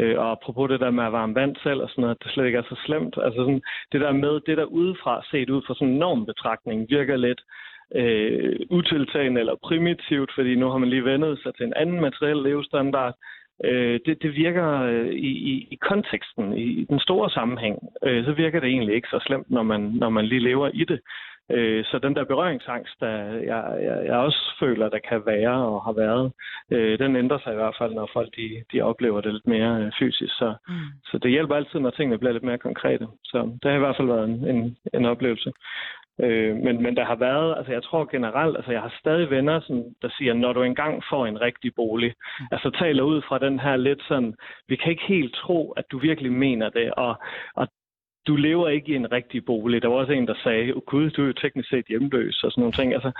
[0.00, 2.46] Øh, og apropos det der med at varme vand selv og sådan noget, det slet
[2.46, 3.14] ikke er så slemt.
[3.24, 7.16] Altså sådan, det der med, det der udefra set ud fra sådan en normbetragtning, virker
[7.16, 7.40] lidt
[7.94, 12.36] øh, utiltagende eller primitivt, fordi nu har man lige vendet sig til en anden materiel
[12.36, 13.14] levestandard.
[13.64, 18.24] Øh, det, det virker øh, i, i, i konteksten, i, i den store sammenhæng, øh,
[18.24, 21.00] så virker det egentlig ikke så slemt, når man, når man lige lever i det.
[21.50, 23.16] Øh, så den der berøringsangst, der
[23.52, 26.32] jeg, jeg, jeg også føler, der kan være og har været,
[26.70, 29.82] øh, den ændrer sig i hvert fald, når folk de, de oplever det lidt mere
[29.82, 30.34] øh, fysisk.
[30.34, 30.74] Så, mm.
[31.04, 33.06] så det hjælper altid, når tingene bliver lidt mere konkrete.
[33.24, 35.52] Så det har i hvert fald været en, en, en oplevelse.
[36.20, 39.60] Øh, men, men der har været, altså jeg tror generelt, altså jeg har stadig venner,
[39.60, 42.46] som, der siger, når du engang får en rigtig bolig, mm.
[42.52, 44.34] altså taler ud fra den her lidt sådan,
[44.68, 47.14] vi kan ikke helt tro, at du virkelig mener det, og,
[47.54, 47.68] og
[48.26, 49.82] du lever ikke i en rigtig bolig.
[49.82, 52.50] Der var også en, der sagde, oh, gud, du er jo teknisk set hjemløs og
[52.50, 52.94] sådan nogle ting.
[52.94, 53.12] Altså,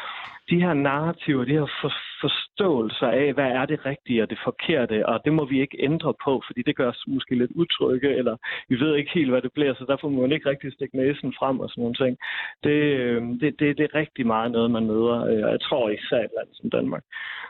[0.50, 5.06] de her narrativer, de her for, forståelser af, hvad er det rigtige og det forkerte,
[5.06, 8.36] og det må vi ikke ændre på, fordi det gør os måske lidt utrygge, eller
[8.68, 11.34] vi ved ikke helt, hvad det bliver, så derfor må man ikke rigtig stikke næsen
[11.38, 12.18] frem og sådan nogle ting.
[12.64, 15.90] Det, øh, det, det, det er rigtig meget noget, man møder, øh, og jeg tror
[15.90, 17.04] især et land som Danmark.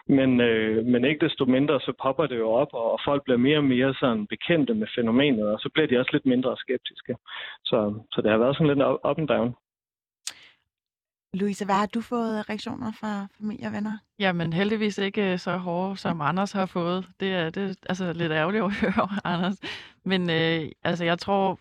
[0.09, 3.59] Men, øh, men ikke desto mindre, så popper det jo op, og folk bliver mere
[3.59, 7.17] og mere sådan bekendte med fænomenet, og så bliver de også lidt mindre skeptiske.
[7.65, 9.55] Så, så det har været sådan lidt up and down.
[11.33, 13.99] Louise, hvad har du fået reaktioner fra familie og venner?
[14.19, 17.09] Jamen heldigvis ikke øh, så hårde, som Anders har fået.
[17.21, 19.61] Det er, det er altså lidt ærgerligt at høre, Anders.
[20.05, 21.59] Men øh, altså, jeg tror,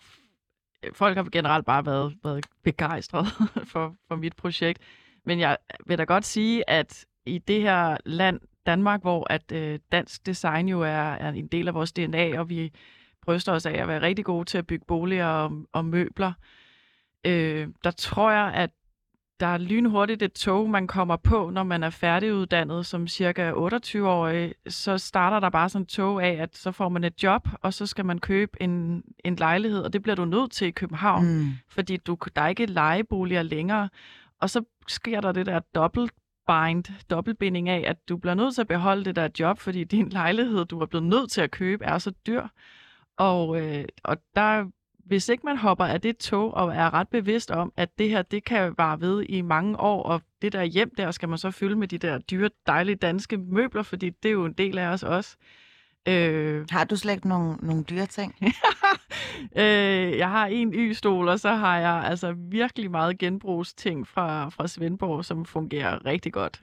[0.94, 3.26] folk har generelt bare været, været begejstrede
[3.72, 4.82] for, for mit projekt.
[5.26, 9.80] Men jeg vil da godt sige, at i det her land, Danmark, hvor at øh,
[9.92, 12.72] dansk design jo er, er en del af vores DNA, og vi
[13.26, 16.34] bryster os af at være rigtig gode til at bygge boliger og, og møbler,
[17.26, 18.70] øh, der tror jeg, at
[19.40, 24.54] der er lynhurtigt et tog, man kommer på, når man er færdiguddannet som cirka 28-årig.
[24.68, 27.74] Så starter der bare sådan et tog af, at så får man et job, og
[27.74, 31.26] så skal man købe en, en lejlighed, og det bliver du nødt til i København,
[31.26, 31.52] mm.
[31.70, 33.90] fordi du, der er ikke lejeboliger længere.
[34.42, 36.12] Og så sker der det der dobbelt
[36.48, 40.10] bind, dobbeltbinding af, at du bliver nødt til at beholde det der job, fordi din
[40.10, 42.48] lejlighed, du er blevet nødt til at købe, er så dyr.
[43.18, 44.66] Og, øh, og der
[45.06, 48.22] hvis ikke man hopper af det tog og er ret bevidst om, at det her,
[48.22, 51.52] det kan vare ved i mange år, og det der hjem der skal man så
[51.52, 54.88] fylde med de der dyre, dejlige danske møbler, fordi det er jo en del af
[54.88, 55.38] os også.
[56.08, 56.66] Øh...
[56.72, 58.36] Har du slet ikke nogle, nogle dyre ting?
[59.62, 64.68] øh, jeg har en y-stol, og så har jeg altså virkelig meget genbrugsting fra, fra
[64.68, 66.62] Svendborg, som fungerer rigtig godt.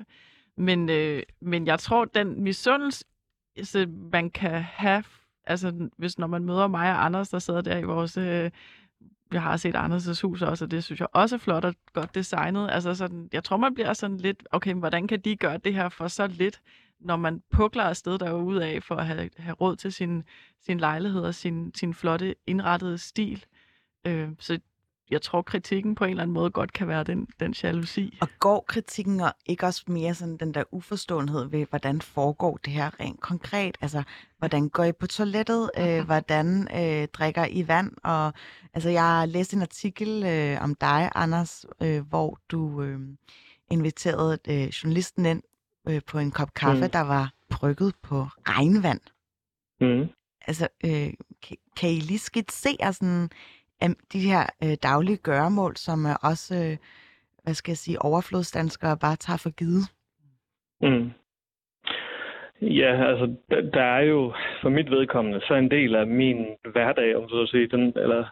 [0.57, 5.05] Men, øh, men jeg tror, den misundelse, man kan have
[5.47, 8.17] altså hvis når man møder mig og Anders, der sidder der i vores...
[8.17, 8.51] Øh,
[9.33, 12.15] jeg har set Anders' hus også, og det synes jeg også er flot og godt
[12.15, 12.71] designet.
[12.71, 15.89] Altså sådan, jeg tror, man bliver sådan lidt, okay, hvordan kan de gøre det her
[15.89, 16.63] for så lidt,
[17.01, 20.23] når man pukler afsted derude af for at have, have råd til sin,
[20.63, 23.45] sin lejlighed og sin, sin flotte indrettede stil.
[24.07, 24.59] Øh, så
[25.11, 28.19] jeg tror, kritikken på en eller anden måde godt kan være den, den jalousi.
[28.21, 32.73] Og går kritikken og ikke også mere sådan den der uforståenhed ved, hvordan foregår det
[32.73, 33.79] her rent konkret?
[33.81, 34.03] Altså,
[34.39, 35.71] hvordan går I på toilettet?
[35.79, 37.91] Øh, hvordan øh, drikker I vand?
[38.05, 38.33] Og
[38.75, 43.01] altså, jeg har læst en artikel øh, om dig, Anders, øh, hvor du øh,
[43.71, 45.43] inviterede øh, journalisten ind
[45.89, 46.91] øh, på en kop kaffe, mm.
[46.91, 49.01] der var brygget på regnvand.
[49.81, 50.09] Mm.
[50.47, 51.11] Altså, øh,
[51.43, 53.31] kan, kan I lige skitsere sådan
[54.13, 56.77] de her øh, daglige gøremål, som er også, øh,
[57.45, 59.85] hvad skal jeg sige, overflodsdanskere bare tager for givet?
[60.81, 61.11] Mm.
[62.63, 63.35] Ja, altså,
[63.73, 67.49] der er jo for mit vedkommende så en del af min hverdag, om så at
[67.49, 68.25] sige, den, eller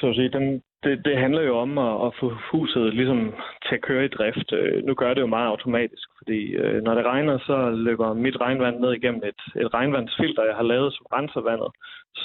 [0.00, 3.34] så at sige, den, det, det handler jo om at, at få huset ligesom
[3.68, 4.52] til at køre i drift.
[4.52, 8.40] Øh, nu gør det jo meget automatisk, fordi øh, når det regner, så løber mit
[8.40, 11.70] regnvand ned igennem et, et regnvandsfilter, jeg har lavet, som renser vandet,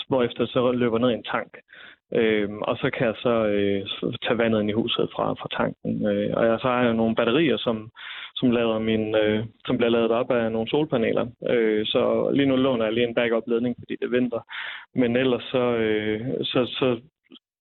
[0.07, 1.57] hvorefter så løber ned i en tank.
[2.15, 3.85] Øh, og så kan jeg så øh,
[4.23, 6.07] tage vandet ind i huset fra, fra tanken.
[6.07, 7.91] Øh, og jeg, så har jeg nogle batterier, som,
[8.35, 11.25] som, lader min, øh, som bliver lavet op af nogle solpaneler.
[11.49, 14.41] Øh, så lige nu låner jeg lige en backup-ledning, fordi det er vinter.
[14.95, 16.99] Men ellers så, øh, så, så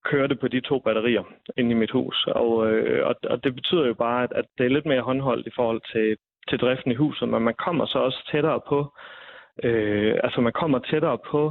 [0.05, 1.25] kører det på de to batterier
[1.57, 2.27] inde i mit hus.
[2.27, 5.47] Og, øh, og, og det betyder jo bare, at, at det er lidt mere håndholdt
[5.47, 6.17] i forhold til,
[6.49, 8.79] til driften i huset, men man kommer så også tættere på,
[9.65, 11.43] øh, altså man kommer tættere på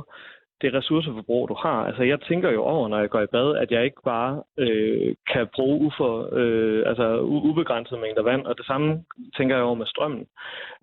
[0.62, 1.86] det ressourceforbrug, du har.
[1.86, 5.16] Altså, jeg tænker jo over, når jeg går i bad, at jeg ikke bare øh,
[5.34, 9.04] kan bruge ufor, øh, altså, ubegrænset mængder vand, og det samme
[9.38, 10.26] tænker jeg over med strømmen.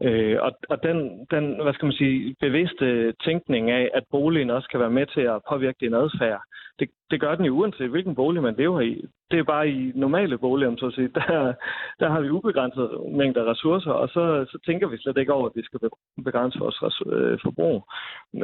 [0.02, 4.68] Øh, og og den, den, hvad skal man sige, bevidste tænkning af, at boligen også
[4.68, 6.42] kan være med til at påvirke din adfærd,
[6.82, 9.04] det, det gør den jo uanset hvilken bolig man lever i.
[9.30, 11.52] Det er bare i normale boliger, så at sige, der,
[12.00, 12.90] der har vi ubegrænset
[13.20, 15.78] mængder ressourcer, og så, så tænker vi slet ikke over, at vi skal
[16.24, 17.76] begrænse vores øh, forbrug.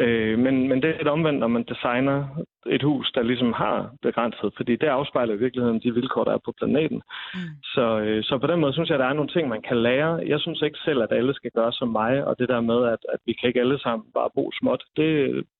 [0.04, 2.16] Øh, men, men det er et omvendt, når man designer
[2.66, 6.44] et hus, der ligesom har begrænset, fordi det afspejler i virkeligheden de vilkår, der er
[6.44, 7.00] på planeten.
[7.34, 7.40] Mm.
[7.74, 9.76] Så, øh, så på den måde synes jeg, at der er nogle ting, man kan
[9.82, 10.12] lære.
[10.26, 13.02] Jeg synes ikke selv, at alle skal gøre som mig, og det der med, at,
[13.14, 15.10] at vi kan ikke alle sammen bare bo småt, det,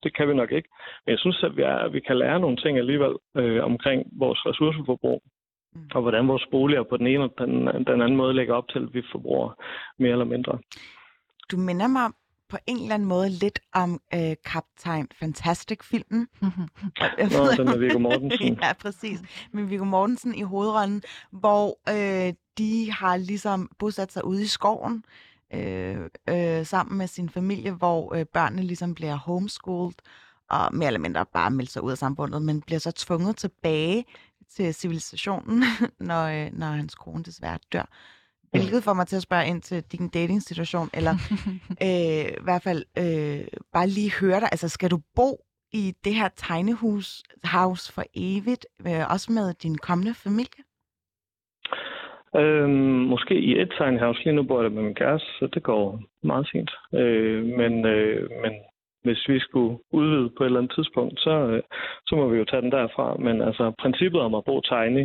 [0.03, 0.69] det kan vi nok ikke.
[1.05, 4.03] Men jeg synes, at vi, er, at vi kan lære nogle ting alligevel øh, omkring
[4.13, 5.23] vores ressourceforbrug,
[5.75, 5.81] mm.
[5.95, 8.79] og hvordan vores boliger på den ene og den, den anden måde lægger op til,
[8.79, 9.51] at vi forbruger
[9.99, 10.59] mere eller mindre.
[11.51, 12.11] Du minder mig
[12.49, 16.29] på en eller anden måde lidt om øh, Kaptajn Fantastic-filmen.
[16.43, 18.59] Nå, den med Viggo Mortensen.
[18.63, 19.23] ja, præcis.
[19.53, 25.05] Med Viggo Mortensen i hovedrollen, hvor øh, de har ligesom bosat sig ude i skoven
[25.55, 25.97] øh,
[26.29, 29.95] øh, sammen med sin familie, hvor øh, børnene ligesom bliver homeschooled
[30.51, 34.05] og mere eller mindre bare melder sig ud af samfundet, men bliver så tvunget tilbage
[34.51, 35.63] til civilisationen,
[36.09, 37.89] når, øh, når hans kone desværre dør.
[38.51, 41.15] Hvilket får mig til at spørge ind til din dating-situation, eller
[41.87, 44.49] øh, i hvert fald øh, bare lige høre dig.
[44.53, 49.79] Altså, skal du bo i det her tegnehus house for evigt, øh, også med din
[49.79, 50.63] kommende familie?
[52.37, 54.25] Øhm, måske i et tegnehus.
[54.25, 56.71] Lige nu bor jeg med min kæreste, så det går meget fint.
[56.95, 58.53] Øh, men, øh, men
[59.09, 61.63] hvis vi skulle udvide på et eller andet tidspunkt, så, øh,
[62.07, 63.17] så må vi jo tage den derfra.
[63.27, 65.05] Men altså, princippet om at bo tiny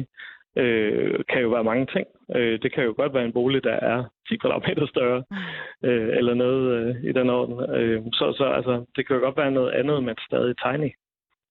[0.58, 2.08] øh, kan jo være mange ting.
[2.36, 5.90] Øh, det kan jo godt være en bolig, der er 10 kvadratmeter større, mm.
[5.90, 7.76] øh, eller noget øh, i den orden.
[7.80, 10.92] Øh, så så altså, det kan jo godt være noget andet, men stadig tiny.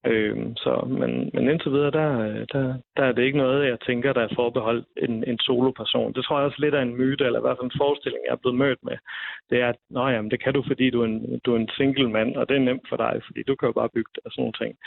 [0.05, 2.09] Øh, så, men, men indtil videre, der,
[2.53, 2.63] der,
[2.97, 6.13] der er det ikke noget, jeg tænker, der er forbeholdt en, en soloperson.
[6.13, 8.31] Det tror jeg også lidt er en myte, eller i hvert fald en forestilling, jeg
[8.31, 8.97] er blevet mødt med.
[9.49, 11.69] Det er, at Nå, jamen, det kan du, fordi du er, en, du er en
[11.77, 14.21] single mand, og det er nemt for dig, fordi du kan jo bare bygge det
[14.25, 14.77] og sådan nogle ting.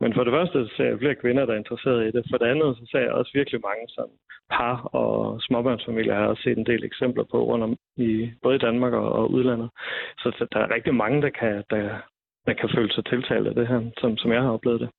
[0.00, 2.24] Men for det første så ser jeg flere kvinder, der er interesseret i det.
[2.30, 4.08] For det andet så ser jeg også virkelig mange som
[4.50, 6.14] par og småbørnsfamilier.
[6.14, 9.30] har også set en del eksempler på rundt om i både i Danmark og, og
[9.30, 9.70] udlandet.
[10.18, 11.98] Så, så der er rigtig mange, der kan, der,
[12.46, 14.90] der kan føle sig tiltalt af det her, som, som jeg har oplevet det.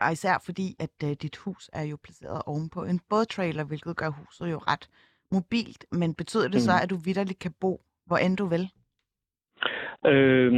[0.00, 4.10] Og især fordi, at uh, dit hus er jo placeret ovenpå en bådtrailer, hvilket gør
[4.10, 4.88] huset jo ret
[5.32, 5.86] mobilt.
[5.92, 6.66] Men betyder det mm.
[6.68, 8.70] så, at du vidderligt kan bo, hvor end du vil?
[10.06, 10.52] Øh,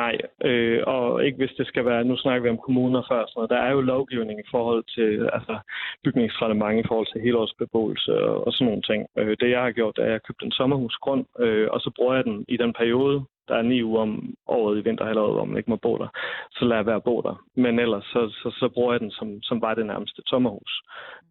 [0.00, 0.14] nej,
[0.44, 3.56] øh, og ikke hvis det skal være, nu snakker vi om kommuner før, så der
[3.56, 5.58] er jo lovgivning i forhold til altså,
[6.04, 9.06] bygningsreglement i forhold til helårsbeboelse og, og sådan nogle ting.
[9.18, 12.14] Øh, det jeg har gjort, er, at jeg købte en sommerhusgrund, øh, og så bruger
[12.14, 15.56] jeg den i den periode, der er ni uger om året i vinterhalvåret, hvor man
[15.56, 16.08] ikke må bo der,
[16.50, 17.34] så lader jeg være at bo der.
[17.56, 20.72] Men ellers, så, så, så bruger jeg den som, som bare det nærmeste sommerhus.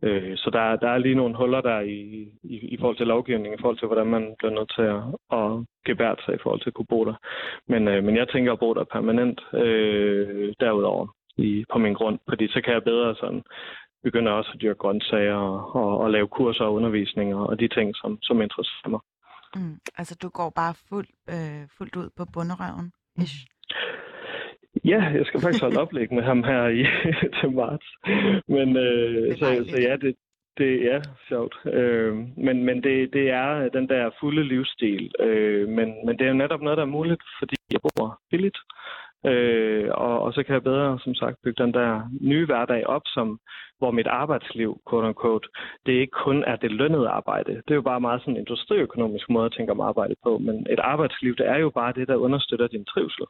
[0.01, 1.99] Øh, så der, der er lige nogle huller der i,
[2.43, 5.01] i, i forhold til lovgivningen, i forhold til, hvordan man bliver nødt til at,
[5.39, 5.49] at
[5.85, 7.15] gebære sig i forhold til at kunne bo der.
[7.67, 12.19] Men, øh, men jeg tænker at bo der permanent øh, derudover i, på min grund,
[12.29, 13.43] fordi så kan jeg bedre sådan
[14.03, 17.67] begynde også at dyrke grøntsager og, og, og lave kurser og undervisninger og, og de
[17.67, 18.99] ting, som, som interesserer mig.
[19.55, 23.45] Mm, altså, du går bare fuld, øh, fuldt ud på bunderøven, ish.
[24.85, 26.83] Ja, jeg skal faktisk holde oplæg med ham her i,
[27.39, 27.87] til marts.
[28.47, 30.15] Men øh, så, så ja, det,
[30.57, 31.55] det er sjovt.
[31.73, 35.11] Øh, men men det, det er den der fulde livsstil.
[35.19, 38.57] Øh, men, men det er jo netop noget, der er muligt, fordi jeg bor billigt.
[39.25, 43.01] Øh, og, og så kan jeg bedre, som sagt, bygge den der nye hverdag op,
[43.05, 43.39] som,
[43.77, 45.47] hvor mit arbejdsliv, quote unquote,
[45.85, 47.51] det ikke kun er det lønnede arbejde.
[47.53, 50.67] Det er jo bare meget sådan en industriøkonomisk måde at tænke om arbejde på, men
[50.69, 53.25] et arbejdsliv, det er jo bare det, der understøtter din trivsel.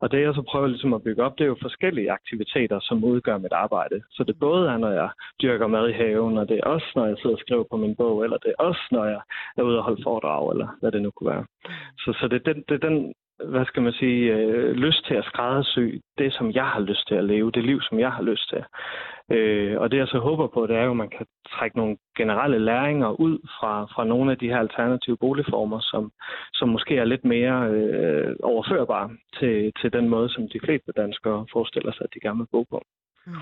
[0.00, 3.04] Og det, jeg så prøver ligesom at bygge op, det er jo forskellige aktiviteter, som
[3.04, 4.02] udgør mit arbejde.
[4.10, 5.10] Så det både er, når jeg
[5.42, 7.96] dyrker mad i haven, og det er også, når jeg sidder og skriver på min
[7.96, 9.20] bog, eller det er også, når jeg
[9.56, 11.44] er ude og holde foredrag, eller hvad det nu kunne være.
[11.98, 13.14] Så, så det, det, det er den
[13.44, 17.14] hvad skal man sige, øh, lyst til at skræddersy det, som jeg har lyst til
[17.14, 18.64] at leve, det liv, som jeg har lyst til.
[19.36, 21.96] Øh, og det, jeg så håber på, det er jo, at man kan trække nogle
[22.16, 26.12] generelle læringer ud fra, fra nogle af de her alternative boligformer, som,
[26.52, 31.46] som måske er lidt mere øh, overførbare til, til den måde, som de fleste danskere
[31.52, 32.82] forestiller sig, at de gerne vil bo på.
[33.26, 33.32] Mm.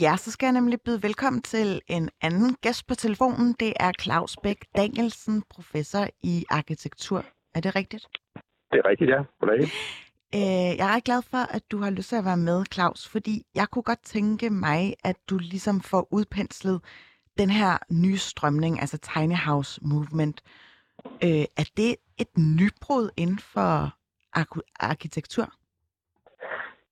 [0.00, 3.56] Ja, så skal jeg nemlig byde velkommen til en anden gæst på telefonen.
[3.60, 7.24] Det er Claus Bæk Danielsen, professor i arkitektur.
[7.54, 8.06] Er det rigtigt?
[8.70, 9.22] Det er rigtigt, ja.
[9.40, 9.62] Goddag.
[10.34, 13.08] Øh, jeg er ret glad for, at du har lyst til at være med, Claus,
[13.08, 16.80] fordi jeg kunne godt tænke mig, at du ligesom får udpenslet
[17.38, 20.42] den her nye strømning, altså Tiny House Movement.
[21.24, 23.94] Øh, er det et nybrud inden for
[24.80, 25.52] arkitektur?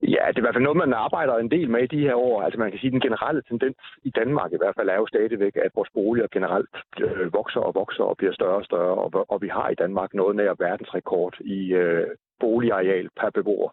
[0.03, 2.15] Ja, det er i hvert fald noget, man arbejder en del med i de her
[2.15, 2.43] år.
[2.43, 5.07] Altså man kan sige, at den generelle tendens i Danmark i hvert fald er jo
[5.07, 8.95] stadigvæk, at vores boliger generelt øh, vokser og vokser og bliver større og større.
[8.95, 12.07] Og, og vi har i Danmark noget nær verdensrekord i øh,
[12.41, 13.71] boligareal per beboer.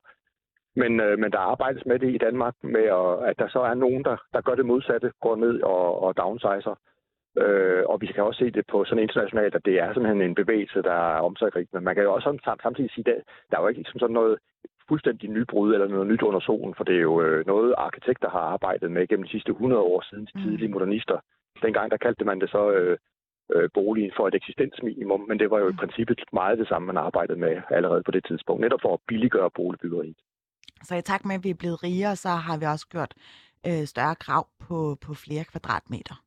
[0.75, 3.73] Men, øh, men der arbejdes med det i Danmark, med at, at der så er
[3.73, 6.75] nogen, der, der gør det modsatte, går ned og, og downsizer.
[7.37, 10.35] Øh, og vi kan også se det på sådan internationalt, at det er sådan en
[10.35, 11.67] bevægelse, der er omsagrig.
[11.73, 14.37] Men man kan jo også samtidig sige, at der er jo ikke som sådan noget
[14.89, 18.39] fuldstændig nybrud eller noget nyt under solen, for det er jo øh, noget, arkitekter har
[18.39, 20.41] arbejdet med gennem de sidste 100 år siden de mm.
[20.41, 21.17] tidlige modernister.
[21.61, 22.97] Dengang der kaldte man det så øh,
[23.55, 25.77] øh, boligen for et eksistensminimum, men det var jo i mm.
[25.77, 29.49] princippet meget det samme, man arbejdede med allerede på det tidspunkt, netop for at billiggøre
[29.55, 30.17] boligbyggeriet.
[30.83, 33.13] Så i takt med, at vi er blevet rigere, så har vi også gjort
[33.67, 36.24] øh, større krav på, på flere kvadratmeter.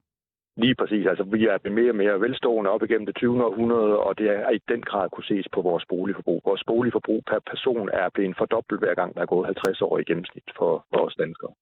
[0.65, 1.07] Lige præcis.
[1.07, 3.45] Altså, vi er blevet mere og mere velstående op igennem det 20.
[3.45, 6.41] århundrede, og det er i den grad kunne ses på vores boligforbrug.
[6.45, 10.05] Vores boligforbrug per person er blevet fordoblet hver gang, der er gået 50 år i
[10.05, 11.53] gennemsnit for, vores danskere.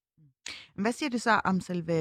[0.82, 1.98] Hvad siger det så om selve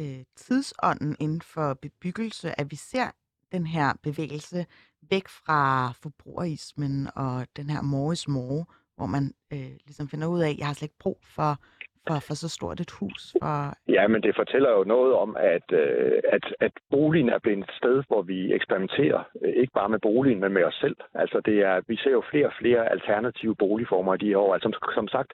[0.00, 3.08] øh, tidsånden inden for bebyggelse, at vi ser
[3.52, 4.66] den her bevægelse
[5.10, 8.64] væk fra forbrugerismen og den her more more,
[8.96, 11.50] hvor man øh, ligesom finder ud af, at jeg har slet ikke brug for
[12.06, 13.36] for, for så stort et hus?
[13.42, 13.74] For...
[13.88, 17.74] Ja, men det fortæller jo noget om, at, øh, at, at boligen er blevet et
[17.80, 20.96] sted, hvor vi eksperimenterer, øh, ikke bare med boligen, men med os selv.
[21.14, 24.54] Altså det er, vi ser jo flere og flere alternative boligformer i de her år.
[24.54, 25.32] Altså som, som sagt,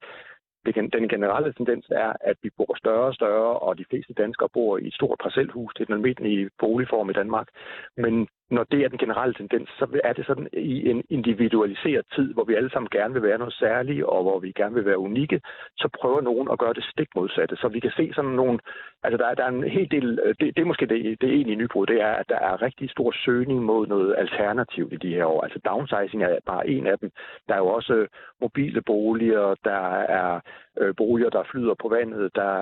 [0.67, 4.79] den generelle tendens er, at vi bor større og større, og de fleste danskere bor
[4.79, 5.75] i et stort parcelhus.
[5.75, 7.49] Det er den almindelige boligform i Danmark.
[7.97, 12.35] Men når det er den generelle tendens, så er det sådan i en individualiseret tid,
[12.35, 14.99] hvor vi alle sammen gerne vil være noget særligt, og hvor vi gerne vil være
[14.99, 15.41] unikke,
[15.77, 17.57] så prøver nogen at gøre det stik modsatte.
[17.57, 18.59] Så vi kan se sådan nogle,
[19.03, 21.29] altså der er, der er en hel del, øh, det, det er måske det, det
[21.29, 25.15] egentlige nybrud, det er, at der er rigtig stor søgning mod noget alternativt i de
[25.15, 25.43] her år.
[25.43, 27.11] Altså downsizing er bare en af dem.
[27.49, 28.09] Der er jo også øh,
[28.41, 29.85] mobile boliger, der
[30.21, 30.41] er
[30.81, 32.55] øh, boliger, der flyder på vandet, der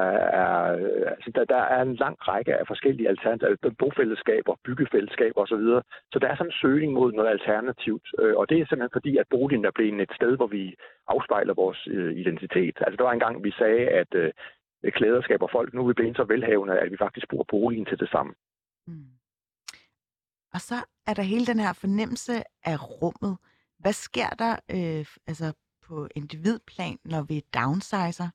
[0.45, 0.55] er,
[1.15, 5.65] altså der, der er en lang række af forskellige alternativer, altså, bofællesskaber, byggefællesskaber osv.,
[6.13, 9.17] så der er sådan en søgning mod noget alternativt, øh, og det er simpelthen fordi,
[9.17, 10.75] at boligen er blevet et sted, hvor vi
[11.09, 12.77] afspejler vores øh, identitet.
[12.85, 14.33] Altså der var en gang, vi sagde, at øh,
[14.91, 15.75] klæder skaber folk.
[15.75, 18.33] Nu er vi blevet så velhavende, at vi faktisk bruger boligen til det samme.
[18.87, 19.07] Mm.
[20.55, 20.75] Og så
[21.07, 22.33] er der hele den her fornemmelse
[22.65, 23.39] af rummet.
[23.79, 25.55] Hvad sker der øh, altså
[25.93, 28.29] på individplan, når vi downsizer?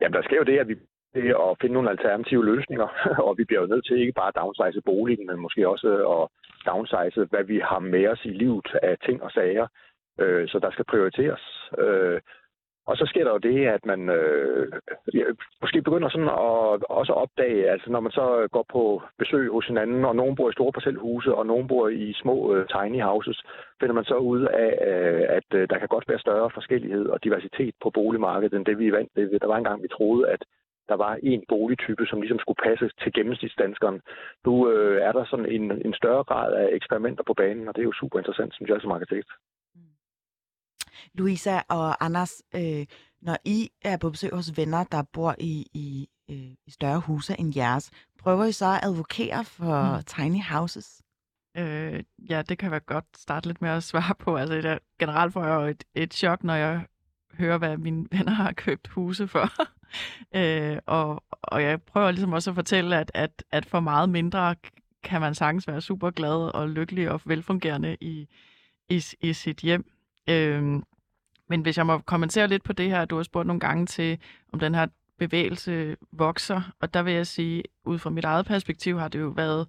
[0.00, 0.74] Jamen, der sker jo det, at vi
[1.14, 2.88] til at finde nogle alternative løsninger,
[3.26, 6.04] og vi bliver jo nødt til ikke bare at downsize boligen, men måske også øh,
[6.16, 6.22] at
[6.70, 9.66] downsize, hvad vi har med os i livet af ting og sager.
[10.20, 11.44] Øh, så der skal prioriteres.
[11.78, 12.20] Øh,
[12.86, 14.72] og så sker der jo det, at man øh,
[15.60, 20.04] måske begynder sådan at også opdage, altså når man så går på besøg hos hinanden,
[20.04, 23.42] og nogen bor i store parcelhuse, og nogen bor i små øh, tiny houses,
[23.80, 27.24] finder man så ud af, øh, at øh, der kan godt være større forskellighed og
[27.24, 29.38] diversitet på boligmarkedet, end det vi er vant til.
[29.40, 30.42] Der var engang, vi troede, at
[30.88, 34.00] der var en boligtype, som ligesom skulle passe til gennemsnitsdanskeren.
[34.46, 37.80] Nu øh, er der sådan en, en større grad af eksperimenter på banen, og det
[37.80, 39.30] er jo super interessant, synes jeg som arkitekt.
[41.14, 42.86] Louisa og Anders, øh,
[43.22, 46.36] når I er på besøg hos venner, der bor i, i, øh,
[46.66, 50.02] i større huse end jeres, prøver I så at advokere for mm.
[50.02, 51.02] tiny houses?
[51.56, 54.36] Øh, ja, det kan være godt starte lidt med at svare på.
[54.36, 56.86] Altså, det generelt får jeg jo et, et chok, når jeg
[57.38, 59.48] hører, hvad mine venner har købt huse for.
[60.40, 64.54] øh, og, og jeg prøver ligesom også at fortælle, at, at, at for meget mindre
[65.04, 68.28] kan man sagtens være super glad og lykkelig og velfungerende i,
[68.88, 69.91] i, i sit hjem.
[70.28, 70.82] Øhm,
[71.48, 74.18] men hvis jeg må kommentere lidt på det her, du har spurgt nogle gange til,
[74.52, 74.86] om den her
[75.18, 79.28] bevægelse vokser, og der vil jeg sige, ud fra mit eget perspektiv har det jo
[79.28, 79.68] været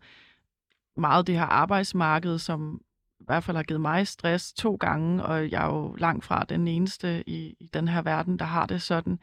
[0.98, 2.82] meget det her arbejdsmarked, som
[3.20, 6.46] i hvert fald har givet mig stress to gange, og jeg er jo langt fra
[6.50, 9.20] den eneste i, i den her verden, der har det sådan.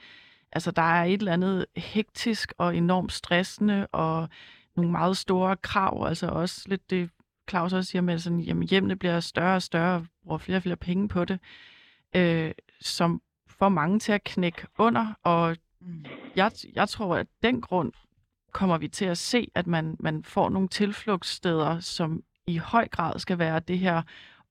[0.52, 4.28] Altså, der er et eller andet hektisk og enormt stressende, og
[4.76, 7.10] nogle meget store krav, altså også lidt det,
[7.50, 10.76] Claus også siger med, sådan, jamen hjemmene bliver større og større, bruger flere og flere
[10.76, 11.38] penge på det,
[12.16, 16.04] øh, som får mange til at knække under, og mm.
[16.36, 17.92] jeg, jeg tror, at den grund
[18.52, 23.18] kommer vi til at se, at man, man får nogle tilflugtssteder, som i høj grad
[23.18, 24.02] skal være det her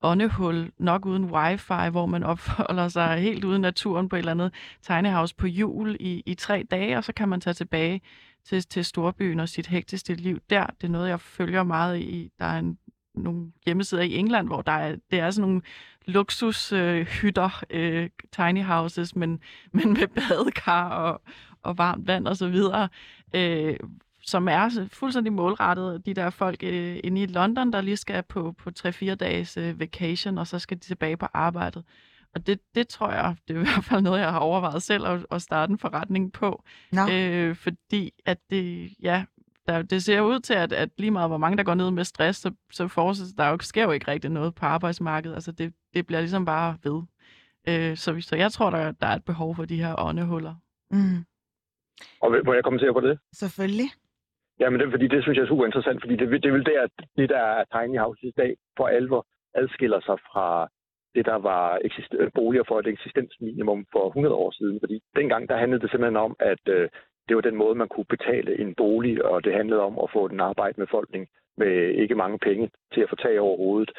[0.01, 4.53] åndehul, nok uden wifi, hvor man opholder sig helt uden naturen på et eller andet
[4.81, 8.01] tegnehaus på jul i, i tre dage, og så kan man tage tilbage
[8.45, 10.65] til, til storbyen og sit hektiske liv der.
[10.65, 12.31] Det er noget, jeg følger meget i.
[12.39, 12.77] Der er en,
[13.23, 15.61] nogle hjemmesider i England, hvor der er, det er sådan nogle
[16.05, 19.39] luksushytter, øh, øh, tiny houses, men,
[19.73, 21.21] men med badekar og,
[21.63, 22.89] og varmt vand og så videre,
[23.33, 23.77] øh,
[24.21, 28.51] som er fuldstændig målrettet de der folk øh, inde i London, der lige skal på,
[28.51, 31.83] på 3-4 dages øh, vacation, og så skal de tilbage på arbejdet.
[32.35, 35.05] Og det, det tror jeg, det er i hvert fald noget, jeg har overvejet selv
[35.07, 36.63] at, at starte en forretning på.
[36.91, 37.09] Nå.
[37.11, 39.23] Øh, fordi at det, ja,
[39.69, 42.03] der, det ser ud til, at, at lige meget hvor mange, der går ned med
[42.03, 45.35] stress, så, så fortsætter der jo, sker jo ikke rigtig noget på arbejdsmarkedet.
[45.35, 46.99] Altså det, det bliver ligesom bare ved.
[47.69, 50.55] Øh, så, så jeg tror, der, der er et behov for de her åndehuller.
[50.91, 51.19] Mm.
[52.21, 53.19] Og må jeg kommentere på det?
[53.33, 53.89] Selvfølgelig.
[54.59, 56.81] Jamen, det, fordi det synes jeg er super interessant, fordi det, det er vel der,
[56.83, 60.67] at det der er tiny house i dag for alvor adskiller sig fra
[61.15, 64.79] det, der var eksist- boliger for et eksistensminimum for 100 år siden.
[64.79, 66.89] Fordi dengang, der handlede det simpelthen om, at øh,
[67.29, 70.27] det var den måde, man kunne betale en bolig, og det handlede om at få
[70.27, 71.27] den arbejdende befolkning
[71.57, 73.91] med ikke mange penge til at få tag over hovedet.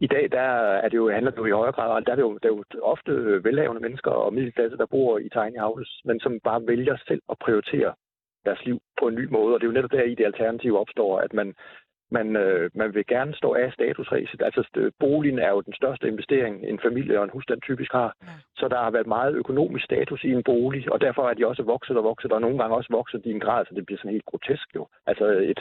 [0.00, 0.48] I dag der
[0.84, 2.54] er det jo, handler det jo i højere grad, der er det jo, der er
[2.56, 3.12] jo ofte
[3.44, 7.38] velhavende mennesker og middelklasse, der bor i tiny houses, men som bare vælger selv at
[7.38, 7.94] prioritere
[8.44, 9.54] deres liv på en ny måde.
[9.54, 11.54] Og det er jo netop der i det alternativ opstår, at man,
[12.18, 14.42] man, øh, man vil gerne stå af statusræset.
[14.42, 14.62] Altså
[15.00, 18.10] boligen er jo den største investering, en familie og en husstand typisk har.
[18.22, 18.28] Ja.
[18.56, 21.62] Så der har været meget økonomisk status i en bolig, og derfor er de også
[21.62, 24.16] vokset og vokset, og nogle gange også vokset i en grad, så det bliver sådan
[24.16, 24.86] helt grotesk jo.
[25.06, 25.60] Altså et,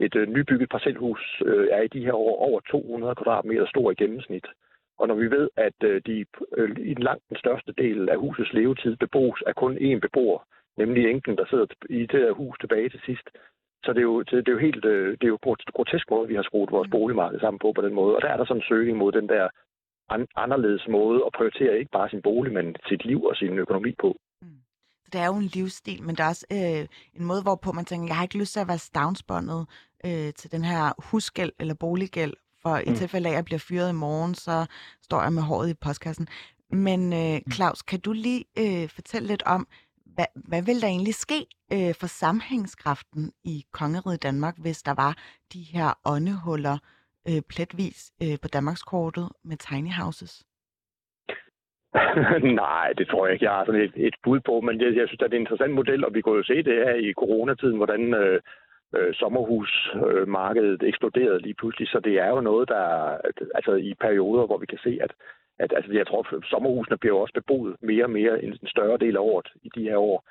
[0.00, 3.94] et øh, nybygget parcelhus øh, er i de her år over 200 kvadratmeter stor i
[3.94, 4.46] gennemsnit.
[4.98, 6.24] Og når vi ved, at øh, de
[6.56, 10.40] øh, i langt den største del af husets levetid bebos af kun én beboer,
[10.76, 13.28] nemlig enken, der sidder i det her hus tilbage til sidst,
[13.84, 15.38] så det er jo, det er jo helt øh, det er jo
[15.76, 18.16] grotesk måde, vi har skruet vores boligmarked sammen på på den måde.
[18.16, 19.48] Og der er der sådan en søgning mod den der
[20.44, 24.16] anderledes måde at prioritere ikke bare sin bolig, men sit liv og sin økonomi på.
[24.42, 24.48] Mm.
[25.12, 26.82] Det er jo en livsstil, men der er også øh,
[27.18, 29.66] en måde, hvorpå man tænker, jeg har ikke lyst til at være stavnsbåndet
[30.06, 32.94] øh, til den her husgæld eller boliggæld, for i mm.
[32.94, 34.66] tilfælde af, at jeg bliver fyret i morgen, så
[35.02, 36.26] står jeg med håret i postkassen.
[36.70, 37.52] Men øh, mm.
[37.52, 39.66] Claus, kan du lige øh, fortælle lidt om,
[40.06, 41.40] hvad, hvad vil der egentlig ske
[41.72, 45.12] øh, for sammenhængskraften i kongeriget Danmark, hvis der var
[45.52, 46.78] de her åndehuller
[47.28, 50.44] øh, pletvis øh, på Danmarkskortet med tiny houses?
[52.64, 53.44] Nej, det tror jeg ikke.
[53.44, 55.46] Jeg har sådan et, et bud på, men jeg, jeg synes, at det er en
[55.46, 58.40] interessant model, og vi kunne jo se det her i coronatiden, hvordan øh,
[58.96, 61.88] øh, sommerhusmarkedet eksploderede lige pludselig.
[61.88, 62.84] Så det er jo noget, der
[63.54, 65.12] altså i perioder, hvor vi kan se, at
[65.58, 69.16] at altså, jeg tror, at sommerhusene bliver også beboet mere og mere en, større del
[69.16, 70.24] af året i de her år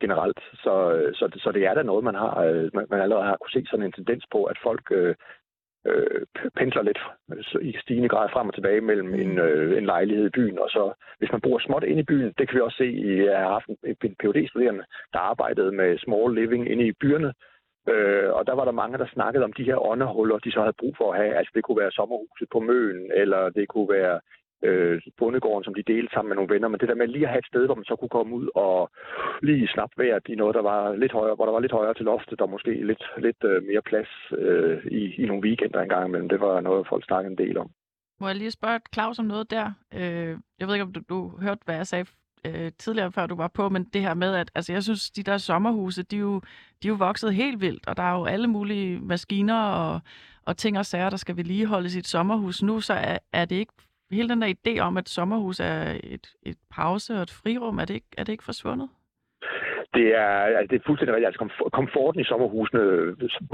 [0.00, 0.40] generelt.
[0.54, 0.74] Så,
[1.14, 3.66] så, så det er da noget, man har øh, man, man allerede har kunne se
[3.70, 5.14] sådan en tendens på, at folk øh,
[5.86, 6.26] øh,
[6.56, 7.00] pendler lidt
[7.62, 10.92] i stigende grad frem og tilbage mellem en, øh, en lejlighed i byen, og så
[11.18, 13.52] hvis man bor småt inde i byen, det kan vi også se i, jeg har
[13.52, 17.32] haft en, en phd studerende der arbejdede med small living inde i byerne,
[17.88, 20.80] Øh, og der var der mange, der snakkede om de her åndehuller, de så havde
[20.80, 21.34] brug for at have.
[21.38, 24.20] Altså det kunne være sommerhuset på Møen, eller det kunne være
[24.62, 26.68] øh, bondegården, som de delte sammen med nogle venner.
[26.68, 28.48] Men det der med lige at have et sted, hvor man så kunne komme ud
[28.54, 28.90] og
[29.42, 32.04] lige snappe vejret i noget, der var lidt højere, hvor der var lidt højere til
[32.04, 36.28] loftet, og måske lidt, lidt øh, mere plads øh, i, i nogle weekender engang imellem.
[36.28, 37.70] Det var noget, folk snakkede en del om.
[38.20, 39.66] Må jeg lige spørge Claus om noget der?
[39.94, 42.06] Øh, jeg ved ikke, om du, du hørte, hvad jeg sagde
[42.46, 45.22] øh, tidligere, før du var på, men det her med, at altså, jeg synes, de
[45.22, 46.40] der sommerhuse, de er, jo,
[46.82, 50.00] de er jo vokset helt vildt, og der er jo alle mulige maskiner og,
[50.44, 52.62] og ting og sager, der skal vedligeholdes i et sommerhus.
[52.62, 53.72] Nu så er, er det ikke
[54.12, 57.84] hele den der idé om, at sommerhus er et, et pause og et frirum, er
[57.84, 58.88] det ikke, er det ikke forsvundet?
[59.94, 61.30] Det er, altså, det er fuldstændig rigtigt.
[61.30, 62.82] Altså, komforten i sommerhusene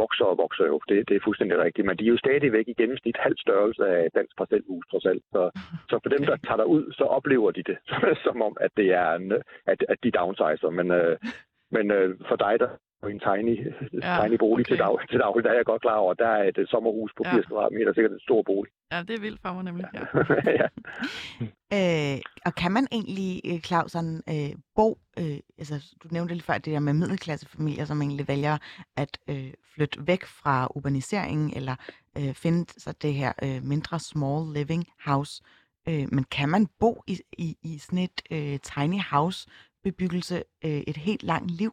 [0.02, 0.80] vokser og vokser jo.
[0.88, 1.86] Det, det er fuldstændig rigtigt.
[1.86, 5.22] Men de er jo stadigvæk i gennemsnit halv størrelse af dansk parcelhus, trods alt.
[5.32, 5.42] Så,
[5.90, 7.78] så for dem, der tager ud, så oplever de det
[8.26, 9.32] som om, at det er en,
[9.66, 10.70] at, at de downsizer.
[10.70, 11.16] Men, øh,
[11.76, 12.68] men øh, for dig, der
[13.04, 13.72] en tiny,
[14.02, 14.70] ja, tiny bolig okay.
[14.70, 17.12] til, dag, til daglig, der er jeg godt klar over, der er et øh, sommerhus
[17.16, 17.48] på 80 ja.
[17.48, 18.72] kvadratmeter, sikkert en stor bolig.
[18.92, 19.86] Ja, det er vildt for mig nemlig.
[19.94, 20.00] Ja.
[20.60, 20.68] ja.
[22.14, 26.42] øh, og kan man egentlig, øh, Claus, sådan, øh, bo, øh, altså du nævnte lige
[26.44, 28.58] før det der med middelklassefamilier, som egentlig vælger
[28.96, 31.76] at øh, flytte væk fra urbaniseringen, eller
[32.18, 35.42] øh, finde så det her øh, mindre small living house,
[35.88, 39.48] øh, men kan man bo i, i, i sådan et øh, tiny house
[39.84, 41.72] bebyggelse øh, et helt langt liv?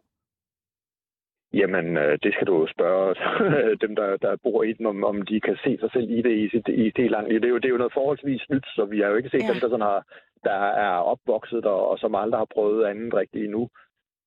[1.53, 3.15] Jamen, øh, det skal du spørge
[3.83, 6.35] dem, der, der bor i den, om, om de kan se sig selv i det
[6.43, 7.29] i sit i det langt.
[7.29, 9.43] Det er, jo, det er jo noget forholdsvis nyt, så vi har jo ikke set
[9.43, 9.51] ja.
[9.51, 10.05] dem, der, sådan har,
[10.43, 13.69] der er opvokset der, og som aldrig har prøvet andet rigtigt endnu.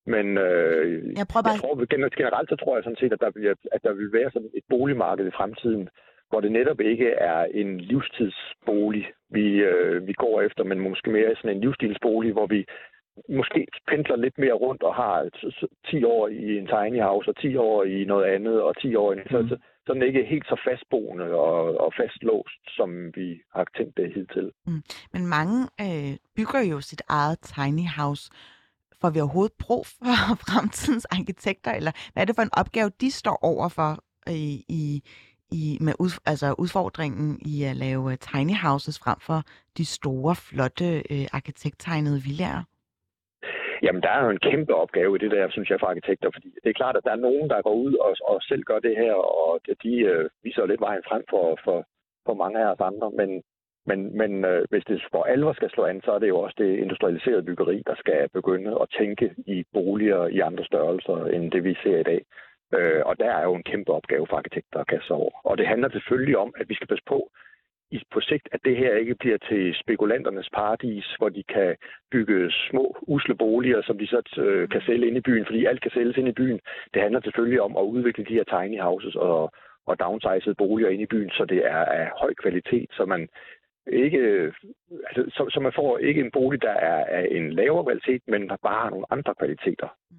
[0.05, 0.87] Men øh,
[1.19, 1.51] jeg, bare...
[1.51, 4.31] jeg tror, generelt så tror jeg sådan set, at der, vil, at der vil være
[4.31, 5.89] sådan et boligmarked i fremtiden,
[6.29, 11.35] hvor det netop ikke er en livstidsbolig, vi, øh, vi går efter, men måske mere
[11.35, 12.65] sådan en livsstilsbolig, hvor vi
[13.29, 15.29] måske pendler lidt mere rundt og har
[15.91, 19.13] 10 år i en tiny house, og 10 år i noget andet, og 10 år
[19.13, 19.15] i...
[19.15, 19.27] Mm.
[19.29, 24.13] Så, så den ikke helt så fastboende og, og fastlåst, som vi har tænkt det
[24.13, 24.51] hidtil.
[24.67, 24.81] Mm.
[25.13, 28.31] Men mange øh, bygger jo sit eget tiny house
[29.01, 33.11] får vi overhovedet brug for fremtidens arkitekter, eller hvad er det for en opgave, de
[33.11, 35.03] står over for i, i,
[35.51, 39.43] i, med ud, altså udfordringen i at lave øh, tiny houses frem for
[39.77, 42.63] de store, flotte øh, arkitekttegnede villager?
[43.83, 46.49] Jamen, der er jo en kæmpe opgave i det der, synes jeg, for arkitekter, fordi
[46.63, 48.97] det er klart, at der er nogen, der går ud og, og selv gør det
[48.97, 51.85] her, og de øh, viser lidt vejen frem for, for,
[52.25, 53.43] for mange af os andre, men,
[53.85, 56.55] men, men øh, hvis det for alvor skal slå an, så er det jo også
[56.57, 61.63] det industrialiserede byggeri, der skal begynde at tænke i boliger i andre størrelser, end det
[61.63, 62.21] vi ser i dag.
[62.73, 65.31] Øh, og der er jo en kæmpe opgave for arkitekter at kaste over.
[65.43, 67.29] Og det handler selvfølgelig om, at vi skal passe på
[67.91, 71.75] i, på sigt, at det her ikke bliver til spekulanternes paradis, hvor de kan
[72.11, 75.81] bygge små, usle boliger, som de så øh, kan sælge ind i byen, fordi alt
[75.81, 76.59] kan sælges ind i byen.
[76.93, 79.51] Det handler selvfølgelig om at udvikle de her tiny houses og,
[79.85, 83.29] og downsized boliger ind i byen, så det er af høj kvalitet, så man
[83.87, 84.51] ikke,
[85.07, 88.49] altså, så, så man får ikke en bolig, der er af en lavere kvalitet, men
[88.49, 89.87] der bare har nogle andre kvaliteter.
[90.11, 90.17] Mm.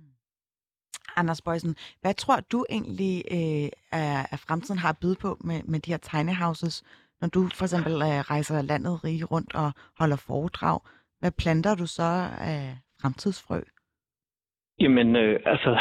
[1.16, 5.60] Anders Bøjsen, hvad tror du egentlig øh, er, at fremtiden har at byde på med,
[5.62, 6.76] med de her tiny houses,
[7.20, 10.78] når du for eksempel øh, rejser landet rige rundt og holder foredrag?
[11.20, 12.10] Hvad planter du så
[12.40, 12.60] af
[13.02, 13.60] fremtidsfrø?
[14.80, 15.80] Jamen, øh, altså,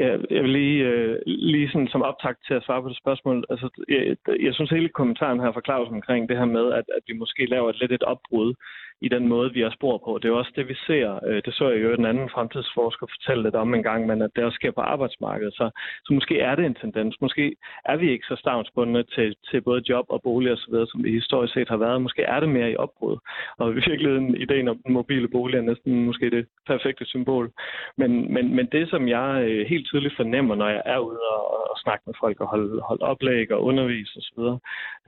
[0.00, 3.44] Ja, jeg vil lige, øh, lige sådan som optakt til at svare på det spørgsmål.
[3.50, 4.16] Altså, jeg,
[4.46, 7.46] jeg synes hele kommentaren her fra Claus omkring det her med, at, at vi måske
[7.46, 8.54] laver et lidt et opbrud
[9.00, 10.18] i den måde, vi har spor på.
[10.22, 11.20] Det er også det, vi ser.
[11.26, 14.30] Øh, det så jeg jo den anden fremtidsforsker fortælle lidt om en gang, men at
[14.36, 15.54] det også sker på arbejdsmarkedet.
[15.54, 15.70] Så,
[16.04, 17.20] så måske er det en tendens.
[17.20, 21.10] Måske er vi ikke så stavnsbundne til, til både job og bolig osv., som vi
[21.10, 22.02] historisk set har været.
[22.02, 23.16] Måske er det mere i opbrud.
[23.58, 27.52] Og i virkeligheden, ideen om den mobile bolig er næsten måske det perfekte symbol.
[27.96, 31.70] Men, men, men det, som jeg øh, helt tydeligt fornemmer, når jeg er ude og,
[31.70, 34.40] og snakke med folk og holde, holde oplæg og undervise osv.,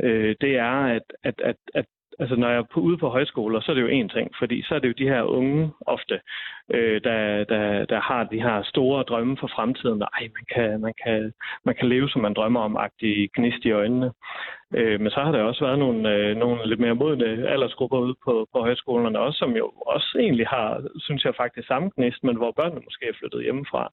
[0.02, 1.84] øh, det er, at, at, at, at
[2.18, 4.62] altså når jeg er på, ude på højskoler, så er det jo en ting, fordi
[4.62, 6.20] så er det jo de her unge ofte,
[6.74, 10.80] øh, der, der, der har de her store drømme for fremtiden, og ej, man kan,
[10.80, 11.32] man kan,
[11.64, 14.12] man kan leve, som man drømmer om, agtig gnist i øjnene.
[14.74, 18.14] Øh, men så har der også været nogle, øh, nogle lidt mere modne aldersgrupper ude
[18.24, 22.36] på, på højskolerne også, som jo også egentlig har, synes jeg faktisk, samme gnist, men
[22.36, 23.92] hvor børnene måske er flyttet hjemmefra.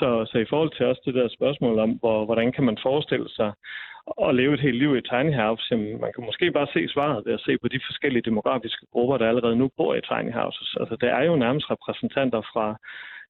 [0.00, 3.28] Så, så i forhold til også det der spørgsmål om, hvor, hvordan kan man forestille
[3.28, 3.52] sig
[4.26, 7.26] at leve et helt liv i tiny house, jamen, man kan måske bare se svaret
[7.26, 10.76] ved at se på de forskellige demografiske grupper, der allerede nu bor i tiny houses.
[10.80, 12.66] Altså, der er jo nærmest repræsentanter fra,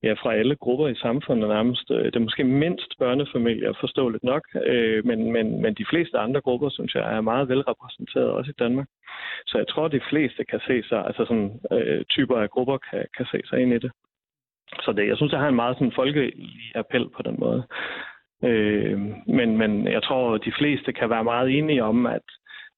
[0.03, 1.89] ja, fra alle grupper i samfundet nærmest.
[1.89, 6.69] Det er måske mindst børnefamilier, forståeligt nok, øh, men, men, men de fleste andre grupper,
[6.69, 8.89] synes jeg, er meget velrepræsenteret også i Danmark.
[9.47, 13.05] Så jeg tror, de fleste kan se sig, altså sådan øh, typer af grupper kan,
[13.17, 13.93] kan se sig ind i det.
[14.83, 16.33] Så det, jeg synes, jeg har en meget sådan folkelig
[16.75, 17.63] appel på den måde.
[18.45, 22.23] Øh, men, men jeg tror, at de fleste kan være meget enige om, at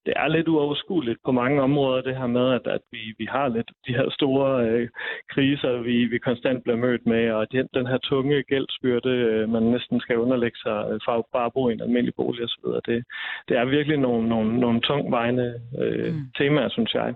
[0.05, 3.47] det er lidt uoverskueligt på mange områder, det her med, at, at vi, vi har
[3.47, 4.89] lidt de her store øh,
[5.29, 9.63] kriser, vi, vi konstant bliver mødt med, og den, den her tunge gældsbyrde, øh, man
[9.63, 13.03] næsten skal underlægge sig øh, for at bare bo i en almindelig bolig osv., det,
[13.47, 16.21] det er virkelig nogle, nogle, nogle tungvejende øh, mm.
[16.37, 17.13] temaer, synes jeg,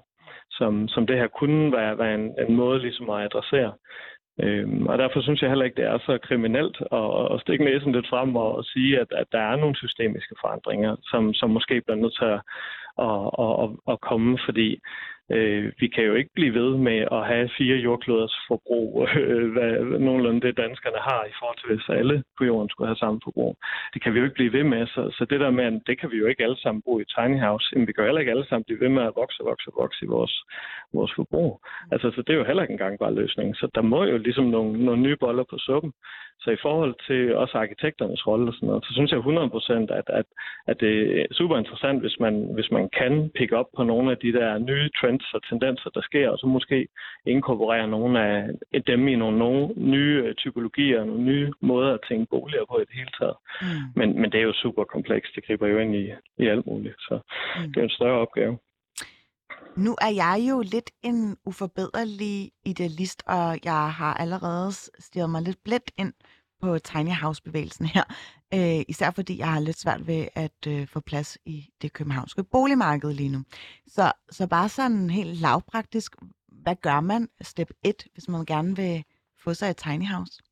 [0.51, 3.73] som, som det her kunne være, være en, en måde ligesom at adressere.
[4.43, 7.91] Øhm, og derfor synes jeg heller ikke, det er så kriminelt at, at stikke næsen
[7.91, 11.81] lidt frem og, og sige, at, at der er nogle systemiske forandringer, som, som måske
[11.81, 12.41] bliver nødt til at,
[13.07, 14.79] at, at, at komme, fordi
[15.31, 19.71] Øh, vi kan jo ikke blive ved med at have fire jordkloders forbrug, øh, hvad
[19.99, 23.57] nogenlunde det danskerne har i forhold til, hvis alle på jorden skulle have samme forbrug.
[23.93, 25.99] Det kan vi jo ikke blive ved med, så, så det der med, at det
[25.99, 28.23] kan vi jo ikke alle sammen bo i tiny house, men vi kan jo heller
[28.23, 30.35] ikke alle sammen blive ved med at vokse og vokse og vokse i vores,
[30.93, 31.61] vores forbrug.
[31.91, 33.55] Altså, så det er jo heller ikke engang bare løsning.
[33.55, 35.93] Så der må jo ligesom nogle, nogle nye boller på suppen.
[36.39, 40.07] Så i forhold til også arkitekternes rolle og sådan noget, så synes jeg 100% at,
[40.19, 40.25] at,
[40.67, 44.17] at det er super interessant, hvis man, hvis man kan pick op på nogle af
[44.17, 46.87] de der nye trends og tendenser, der sker, og så måske
[47.25, 52.27] inkorporere nogle af dem i nogle, nogle nye øh, typologier, nogle nye måder at tænke
[52.29, 53.37] boliger på i det hele taget.
[53.61, 53.67] Mm.
[53.95, 55.35] Men, men det er jo super komplekst.
[55.35, 56.05] Det griber jo ind i,
[56.37, 57.19] i alt muligt, så
[57.55, 57.73] mm.
[57.73, 58.57] det er en større opgave.
[59.77, 65.63] Nu er jeg jo lidt en uforbederlig idealist, og jeg har allerede stirret mig lidt
[65.63, 66.13] blæt ind
[66.61, 68.03] på tiny house-bevægelsen her.
[68.53, 72.43] Øh, især fordi jeg har lidt svært ved at øh, få plads i det københavnske
[72.43, 73.43] boligmarked lige nu.
[73.87, 76.15] Så, så bare sådan helt lavpraktisk,
[76.47, 79.03] hvad gør man step 1, hvis man gerne vil
[79.43, 80.43] få sig et tiny house?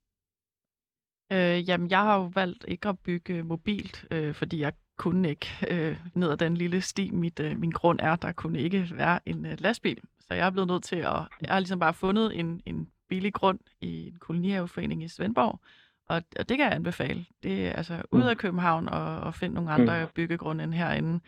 [1.31, 5.47] Øh, jamen, jeg har jo valgt ikke at bygge mobilt, øh, fordi jeg kunne ikke
[5.69, 9.19] øh, ned ad den lille sti, mit, øh, min grund er, der kunne ikke være
[9.25, 10.01] en øh, lastbil.
[10.19, 13.33] Så jeg er blevet nødt til at, jeg har ligesom bare fundet en, en billig
[13.33, 15.59] grund i en kolonihaveforening i Svendborg,
[16.07, 17.25] og, og det kan jeg anbefale.
[17.43, 18.27] Det er altså ud mm.
[18.27, 20.11] af København og, og finde nogle andre mm.
[20.15, 21.19] byggegrunde end herinde.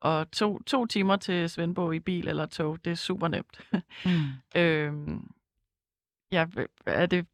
[0.00, 3.60] Og to, to timer til Svendborg i bil eller tog, det er super nemt.
[4.04, 4.10] mm.
[4.60, 5.30] øhm,
[6.34, 6.46] Ja,
[6.86, 7.26] er det,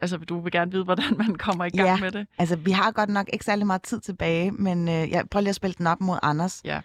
[0.00, 1.96] altså du vil gerne vide, hvordan man kommer i gang Ja.
[2.00, 2.26] med det?
[2.38, 5.48] Altså, vi har godt nok ikke særlig meget tid tilbage, men øh, jeg prøver lige
[5.50, 6.60] at spille den op mod Anders.
[6.64, 6.80] Ja.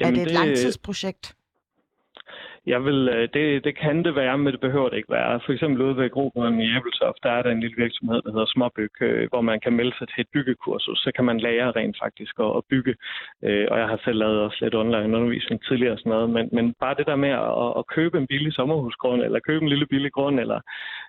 [0.00, 1.34] er det et langtidsprojekt?
[2.66, 5.40] Jeg vil, øh, det, det kan det være, men det behøver det ikke være.
[5.46, 8.52] For eksempel ude ved Grobåden i Æbeltoft, der er der en lille virksomhed, der hedder
[8.54, 10.98] Småbyg, øh, hvor man kan melde sig til et byggekursus.
[10.98, 12.94] Så kan man lære rent faktisk at, at bygge.
[13.44, 16.30] Øh, og jeg har selv lavet også lidt online undervisning tidligere og sådan noget.
[16.30, 19.68] Men, men bare det der med at, at købe en billig sommerhusgrund, eller købe en
[19.68, 20.60] lille billig grund, eller,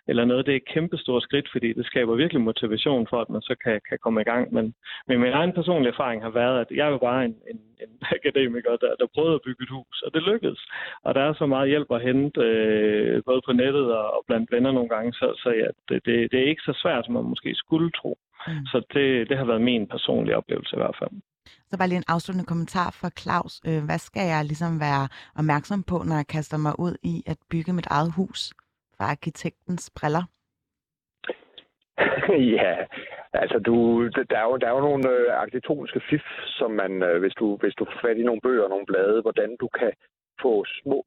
[0.08, 3.41] eller noget, det er et kæmpestort skridt, fordi det skaber virkelig motivation for, at man
[3.41, 4.54] så kan, kan komme i gang.
[4.54, 4.74] Men,
[5.08, 7.91] men min egen personlige erfaring har været, at jeg er jo bare en, en, en
[8.18, 10.62] akademiker, der, der prøvede at bygge et hus, og det lykkedes.
[11.04, 14.52] Og der er så meget hjælp at hente, øh, både på nettet og, og blandt
[14.52, 17.32] venner nogle gange, så, så ja, det, det, det er ikke så svært, som man
[17.34, 18.12] måske skulle tro.
[18.48, 18.66] Mm.
[18.72, 21.12] Så det, det har været min personlige oplevelse i hvert fald.
[21.70, 23.54] Så bare lige en afsluttende kommentar fra Claus.
[23.68, 25.04] Øh, hvad skal jeg ligesom være
[25.39, 28.39] opmærksom på, når jeg kaster mig ud i at bygge mit eget hus
[28.98, 30.24] fra arkitektens briller?
[32.58, 32.74] ja,
[33.34, 33.76] altså du,
[34.30, 36.26] der er jo, der er jo nogle øh, arkitektoniske fif,
[36.60, 39.22] som man, øh, hvis, du, hvis du får fat i nogle bøger og nogle blade,
[39.22, 39.92] hvordan du kan
[40.42, 41.06] få små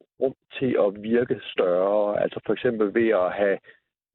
[0.58, 2.22] til at virke større.
[2.22, 3.58] Altså for eksempel ved at have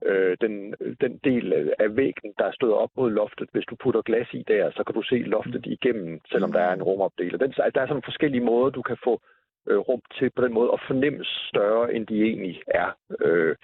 [0.06, 3.50] øh, den, den del af væggen, der støder op mod loftet.
[3.52, 6.74] Hvis du putter glas i der, så kan du se loftet igennem, selvom der er
[6.74, 7.38] en rumopdeler.
[7.38, 9.22] Den, der er sådan forskellige måder, du kan få
[9.68, 12.90] øh, rum til på den måde at fornemmes større, end de egentlig er.
[13.22, 13.56] Øh,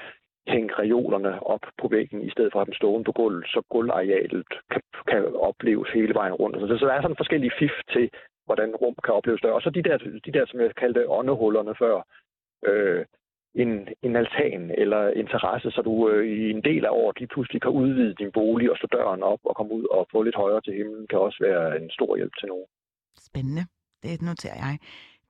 [0.48, 3.62] hænge reolerne op på væggen, i stedet for at have dem stående på gulvet, så
[3.70, 6.56] gulvarealet kan, kan opleves hele vejen rundt.
[6.60, 8.10] Så, så der er sådan forskellige fif til,
[8.46, 9.54] hvordan rum kan opleves større.
[9.54, 12.02] Og så de der, de der som jeg kaldte åndehullerne før,
[12.68, 13.06] øh,
[13.56, 17.34] en, en altan eller en terrasse, så du øh, i en del af året lige
[17.34, 20.36] pludselig kan udvide din bolig og slå døren op og komme ud og få lidt
[20.36, 22.68] højere til himlen, kan også være en stor hjælp til nogen.
[23.30, 23.66] Spændende.
[24.04, 24.78] Det noterer jeg.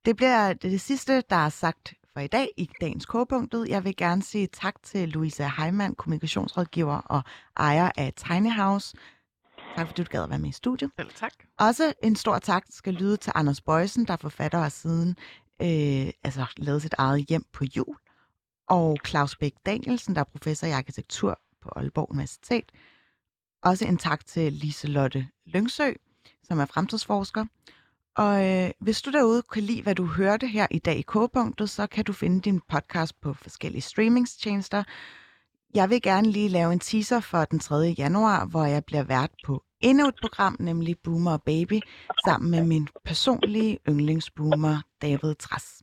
[0.06, 3.70] Det bliver det, det sidste, der er sagt for i dag i dagens kogepunktet.
[3.70, 7.22] Jeg vil gerne sige tak til Louise Heimann, kommunikationsrådgiver og
[7.58, 8.98] ejer af Tiny House.
[9.76, 10.92] Tak fordi du gad at være med i studiet.
[11.00, 11.34] Selv tak.
[11.60, 15.16] Også en stor tak skal lyde til Anders Bøjsen, der forfatter og siden
[15.62, 17.96] øh, altså, lavet sit eget hjem på jul.
[18.68, 22.72] Og Claus Bæk Danielsen, der er professor i arkitektur på Aalborg Universitet.
[23.64, 25.92] Også en tak til Liselotte Lyngsø,
[26.44, 27.46] som er fremtidsforsker.
[28.16, 31.70] Og øh, hvis du derude kan lide, hvad du hørte her i dag i K-punktet,
[31.70, 34.84] så kan du finde din podcast på forskellige streamingstjenester.
[35.74, 37.76] Jeg vil gerne lige lave en teaser for den 3.
[37.98, 41.80] januar, hvor jeg bliver vært på endnu et program, nemlig Boomer og Baby,
[42.28, 45.82] sammen med min personlige yndlingsboomer, David Træs.